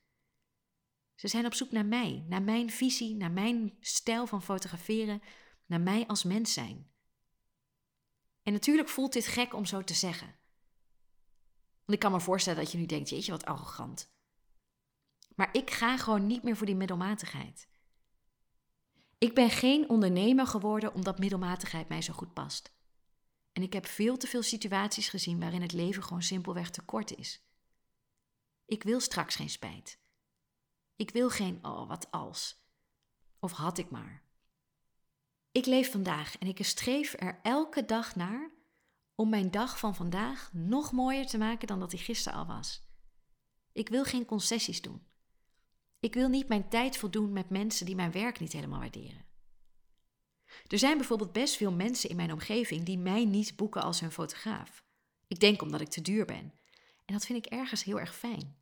Ze 1.15 1.29
zijn 1.29 1.47
op 1.47 1.55
zoek 1.55 1.71
naar 1.71 1.87
mij, 1.87 2.25
naar 2.29 2.43
mijn 2.43 2.71
visie, 2.71 3.17
naar 3.17 3.31
mijn 3.31 3.77
stijl 3.81 4.27
van 4.27 4.43
fotograferen, 4.43 5.23
naar 5.67 5.81
mij 5.81 6.07
als 6.07 6.25
mens 6.25 6.53
zijn. 6.53 6.91
En 8.43 8.53
natuurlijk 8.53 8.89
voelt 8.89 9.13
dit 9.13 9.27
gek 9.27 9.55
om 9.55 9.65
zo 9.65 9.83
te 9.83 9.95
zeggen. 9.95 10.27
Want 11.85 11.93
ik 11.93 11.99
kan 11.99 12.13
me 12.13 12.21
voorstellen 12.21 12.63
dat 12.63 12.73
je 12.73 12.79
nu 12.79 12.87
denkt: 12.87 13.09
jeetje, 13.09 13.33
wat 13.33 13.45
arrogant. 13.45 14.13
Maar 15.35 15.49
ik 15.53 15.71
ga 15.71 15.97
gewoon 15.97 16.27
niet 16.27 16.43
meer 16.43 16.57
voor 16.57 16.67
die 16.67 16.77
middelmatigheid. 16.77 17.69
Ik 19.19 19.35
ben 19.35 19.51
geen 19.51 19.89
ondernemer 19.89 20.47
geworden 20.47 20.95
omdat 20.95 21.19
middelmatigheid 21.19 21.89
mij 21.89 22.03
zo 22.03 22.13
goed 22.13 22.33
past. 22.33 22.77
En 23.59 23.65
ik 23.65 23.73
heb 23.73 23.87
veel 23.87 24.17
te 24.17 24.27
veel 24.27 24.43
situaties 24.43 25.09
gezien 25.09 25.41
waarin 25.41 25.63
het 25.63 25.73
leven 25.73 26.03
gewoon 26.03 26.23
simpelweg 26.23 26.71
te 26.71 26.83
kort 26.83 27.17
is. 27.17 27.43
Ik 28.67 28.83
wil 28.83 29.01
straks 29.01 29.35
geen 29.35 29.51
spijt. 29.51 29.99
Ik 30.97 31.11
wil 31.11 31.31
geen 31.31 31.59
oh, 31.65 31.89
wat 31.89 32.11
als. 32.11 32.65
Of 33.39 33.53
had 33.53 33.79
ik 33.79 33.91
maar. 33.91 34.23
Ik 35.53 35.67
leef 35.67 35.91
vandaag 35.91 36.39
en 36.39 36.47
ik 36.47 36.65
streef 36.65 37.15
er 37.19 37.41
elke 37.43 37.85
dag 37.85 38.17
naar 38.17 38.51
om 39.15 39.29
mijn 39.29 39.51
dag 39.51 39.79
van 39.79 39.95
vandaag 39.95 40.51
nog 40.53 40.93
mooier 40.93 41.27
te 41.27 41.39
maken 41.39 41.67
dan 41.67 41.81
dat 41.81 41.93
hij 41.93 42.01
gisteren 42.01 42.39
al 42.39 42.47
was. 42.47 42.83
Ik 43.73 43.89
wil 43.89 44.05
geen 44.05 44.25
concessies 44.25 44.83
doen. 44.83 45.07
Ik 46.01 46.15
wil 46.15 46.29
niet 46.29 46.49
mijn 46.49 46.69
tijd 46.69 46.97
voldoen 46.97 47.33
met 47.33 47.51
mensen 47.51 47.87
die 47.87 47.95
mijn 47.95 48.13
werk 48.13 48.41
niet 48.41 48.53
helemaal 48.53 48.81
waarderen. 48.81 49.28
Er 50.67 50.79
zijn 50.79 50.97
bijvoorbeeld 50.97 51.33
best 51.33 51.57
veel 51.57 51.73
mensen 51.73 52.11
in 52.11 52.17
mijn 52.17 52.33
omgeving 52.33 52.85
die 52.85 52.99
mij 52.99 53.25
niet 53.25 53.57
boeken 53.57 53.83
als 53.83 54.01
hun 54.01 54.13
fotograaf. 54.13 54.85
Ik 55.27 55.41
denk 55.41 55.63
omdat 55.63 55.81
ik 55.81 55.89
te 55.89 56.01
duur 56.01 56.25
ben. 56.25 56.53
En 57.05 57.15
dat 57.15 57.27
vind 57.27 57.47
ik 57.47 57.53
ergens 57.53 57.85
heel 57.85 58.01
erg 58.01 58.15
fijn. 58.15 58.57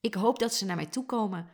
Ik 0.00 0.14
hoop 0.14 0.38
dat 0.38 0.54
ze 0.54 0.64
naar 0.64 0.76
mij 0.76 0.86
toe 0.86 1.06
komen 1.06 1.50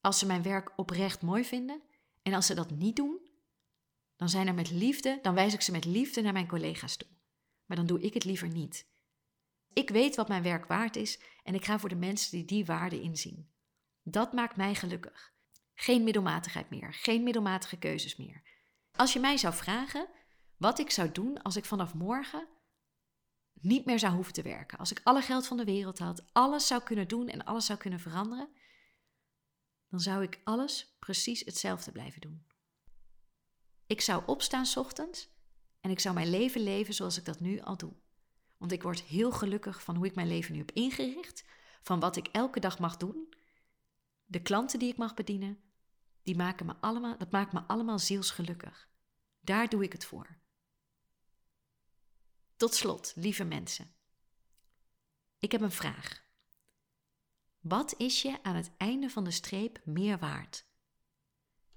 als 0.00 0.18
ze 0.18 0.26
mijn 0.26 0.42
werk 0.42 0.72
oprecht 0.76 1.22
mooi 1.22 1.44
vinden. 1.44 1.82
En 2.22 2.34
als 2.34 2.46
ze 2.46 2.54
dat 2.54 2.70
niet 2.70 2.96
doen, 2.96 3.20
dan 4.16 4.28
zijn 4.28 4.46
er 4.46 4.54
met 4.54 4.70
liefde, 4.70 5.18
dan 5.22 5.34
wijs 5.34 5.54
ik 5.54 5.60
ze 5.60 5.72
met 5.72 5.84
liefde 5.84 6.20
naar 6.20 6.32
mijn 6.32 6.48
collega's 6.48 6.96
toe. 6.96 7.08
Maar 7.66 7.76
dan 7.76 7.86
doe 7.86 8.00
ik 8.00 8.14
het 8.14 8.24
liever 8.24 8.48
niet. 8.48 8.86
Ik 9.72 9.90
weet 9.90 10.16
wat 10.16 10.28
mijn 10.28 10.42
werk 10.42 10.66
waard 10.66 10.96
is 10.96 11.20
en 11.42 11.54
ik 11.54 11.64
ga 11.64 11.78
voor 11.78 11.88
de 11.88 11.94
mensen 11.94 12.30
die 12.30 12.44
die 12.44 12.64
waarde 12.64 13.00
inzien. 13.00 13.50
Dat 14.02 14.32
maakt 14.32 14.56
mij 14.56 14.74
gelukkig. 14.74 15.32
Geen 15.74 16.04
middelmatigheid 16.04 16.70
meer, 16.70 16.94
geen 16.94 17.22
middelmatige 17.22 17.76
keuzes 17.76 18.16
meer. 18.16 18.42
Als 18.98 19.12
je 19.12 19.20
mij 19.20 19.36
zou 19.36 19.54
vragen 19.54 20.08
wat 20.56 20.78
ik 20.78 20.90
zou 20.90 21.12
doen 21.12 21.42
als 21.42 21.56
ik 21.56 21.64
vanaf 21.64 21.94
morgen 21.94 22.48
niet 23.52 23.84
meer 23.84 23.98
zou 23.98 24.14
hoeven 24.14 24.32
te 24.32 24.42
werken, 24.42 24.78
als 24.78 24.90
ik 24.90 25.00
alle 25.04 25.22
geld 25.22 25.46
van 25.46 25.56
de 25.56 25.64
wereld 25.64 25.98
had, 25.98 26.24
alles 26.32 26.66
zou 26.66 26.82
kunnen 26.82 27.08
doen 27.08 27.28
en 27.28 27.44
alles 27.44 27.66
zou 27.66 27.78
kunnen 27.78 28.00
veranderen, 28.00 28.48
dan 29.88 30.00
zou 30.00 30.22
ik 30.22 30.40
alles 30.44 30.96
precies 30.98 31.44
hetzelfde 31.44 31.92
blijven 31.92 32.20
doen. 32.20 32.46
Ik 33.86 34.00
zou 34.00 34.22
opstaan 34.26 34.66
s 34.66 34.76
ochtends 34.76 35.28
en 35.80 35.90
ik 35.90 36.00
zou 36.00 36.14
mijn 36.14 36.30
leven 36.30 36.60
leven 36.60 36.94
zoals 36.94 37.18
ik 37.18 37.24
dat 37.24 37.40
nu 37.40 37.60
al 37.60 37.76
doe. 37.76 37.92
Want 38.56 38.72
ik 38.72 38.82
word 38.82 39.00
heel 39.00 39.32
gelukkig 39.32 39.82
van 39.82 39.96
hoe 39.96 40.06
ik 40.06 40.14
mijn 40.14 40.28
leven 40.28 40.52
nu 40.52 40.58
heb 40.58 40.70
ingericht, 40.70 41.44
van 41.82 42.00
wat 42.00 42.16
ik 42.16 42.26
elke 42.26 42.60
dag 42.60 42.78
mag 42.78 42.96
doen 42.96 43.34
de 44.24 44.42
klanten 44.42 44.78
die 44.78 44.90
ik 44.90 44.96
mag 44.96 45.14
bedienen, 45.14 45.58
die 46.22 46.36
maken 46.36 46.66
me 46.66 46.74
allemaal, 46.80 47.18
dat 47.18 47.30
maakt 47.30 47.52
me 47.52 47.60
allemaal 47.60 47.98
zielsgelukkig. 47.98 48.87
Daar 49.40 49.68
doe 49.68 49.82
ik 49.82 49.92
het 49.92 50.04
voor. 50.04 50.38
Tot 52.56 52.74
slot, 52.74 53.12
lieve 53.16 53.44
mensen. 53.44 53.94
Ik 55.38 55.52
heb 55.52 55.60
een 55.60 55.70
vraag. 55.70 56.26
Wat 57.60 57.94
is 57.96 58.22
je 58.22 58.42
aan 58.42 58.54
het 58.54 58.70
einde 58.76 59.10
van 59.10 59.24
de 59.24 59.30
streep 59.30 59.80
meer 59.84 60.18
waard? 60.18 60.66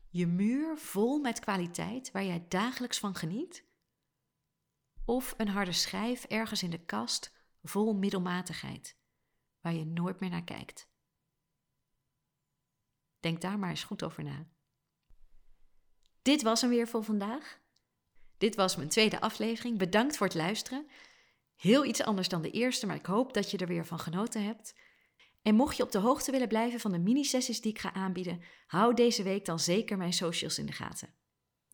Je 0.09 0.27
muur 0.27 0.77
vol 0.77 1.19
met 1.19 1.39
kwaliteit 1.39 2.11
waar 2.11 2.23
jij 2.23 2.45
dagelijks 2.47 2.99
van 2.99 3.15
geniet? 3.15 3.65
Of 5.05 5.33
een 5.37 5.47
harde 5.47 5.71
schijf 5.71 6.23
ergens 6.23 6.63
in 6.63 6.69
de 6.69 6.85
kast 6.85 7.31
vol 7.63 7.93
middelmatigheid 7.93 8.97
waar 9.59 9.73
je 9.73 9.85
nooit 9.85 10.19
meer 10.19 10.29
naar 10.29 10.43
kijkt? 10.43 10.89
Denk 13.19 13.41
daar 13.41 13.59
maar 13.59 13.69
eens 13.69 13.83
goed 13.83 14.03
over 14.03 14.23
na. 14.23 14.49
Dit 16.21 16.41
was 16.41 16.61
hem 16.61 16.69
weer 16.69 16.87
voor 16.87 17.03
vandaag. 17.03 17.59
Dit 18.37 18.55
was 18.55 18.75
mijn 18.75 18.89
tweede 18.89 19.21
aflevering. 19.21 19.77
Bedankt 19.77 20.17
voor 20.17 20.27
het 20.27 20.35
luisteren. 20.35 20.87
Heel 21.55 21.85
iets 21.85 22.03
anders 22.03 22.27
dan 22.27 22.41
de 22.41 22.51
eerste, 22.51 22.85
maar 22.85 22.95
ik 22.95 23.05
hoop 23.05 23.33
dat 23.33 23.51
je 23.51 23.57
er 23.57 23.67
weer 23.67 23.85
van 23.85 23.99
genoten 23.99 24.43
hebt. 24.43 24.75
En 25.41 25.55
mocht 25.55 25.77
je 25.77 25.83
op 25.83 25.91
de 25.91 25.97
hoogte 25.97 26.31
willen 26.31 26.47
blijven 26.47 26.79
van 26.79 26.91
de 26.91 26.99
mini-sessies 26.99 27.61
die 27.61 27.71
ik 27.71 27.79
ga 27.79 27.93
aanbieden, 27.93 28.41
hou 28.67 28.93
deze 28.93 29.23
week 29.23 29.45
dan 29.45 29.59
zeker 29.59 29.97
mijn 29.97 30.13
socials 30.13 30.57
in 30.57 30.65
de 30.65 30.71
gaten. 30.71 31.13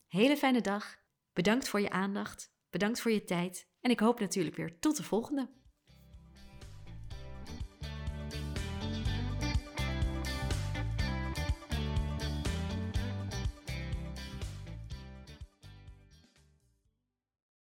Hele 0.07 0.37
fijne 0.37 0.61
dag. 0.61 0.97
Bedankt 1.33 1.69
voor 1.69 1.81
je 1.81 1.89
aandacht. 1.89 2.51
Bedankt 2.69 3.01
voor 3.01 3.11
je 3.11 3.23
tijd. 3.23 3.67
En 3.81 3.91
ik 3.91 3.99
hoop 3.99 4.19
natuurlijk 4.19 4.55
weer 4.55 4.79
tot 4.79 4.97
de 4.97 5.03
volgende. 5.03 5.49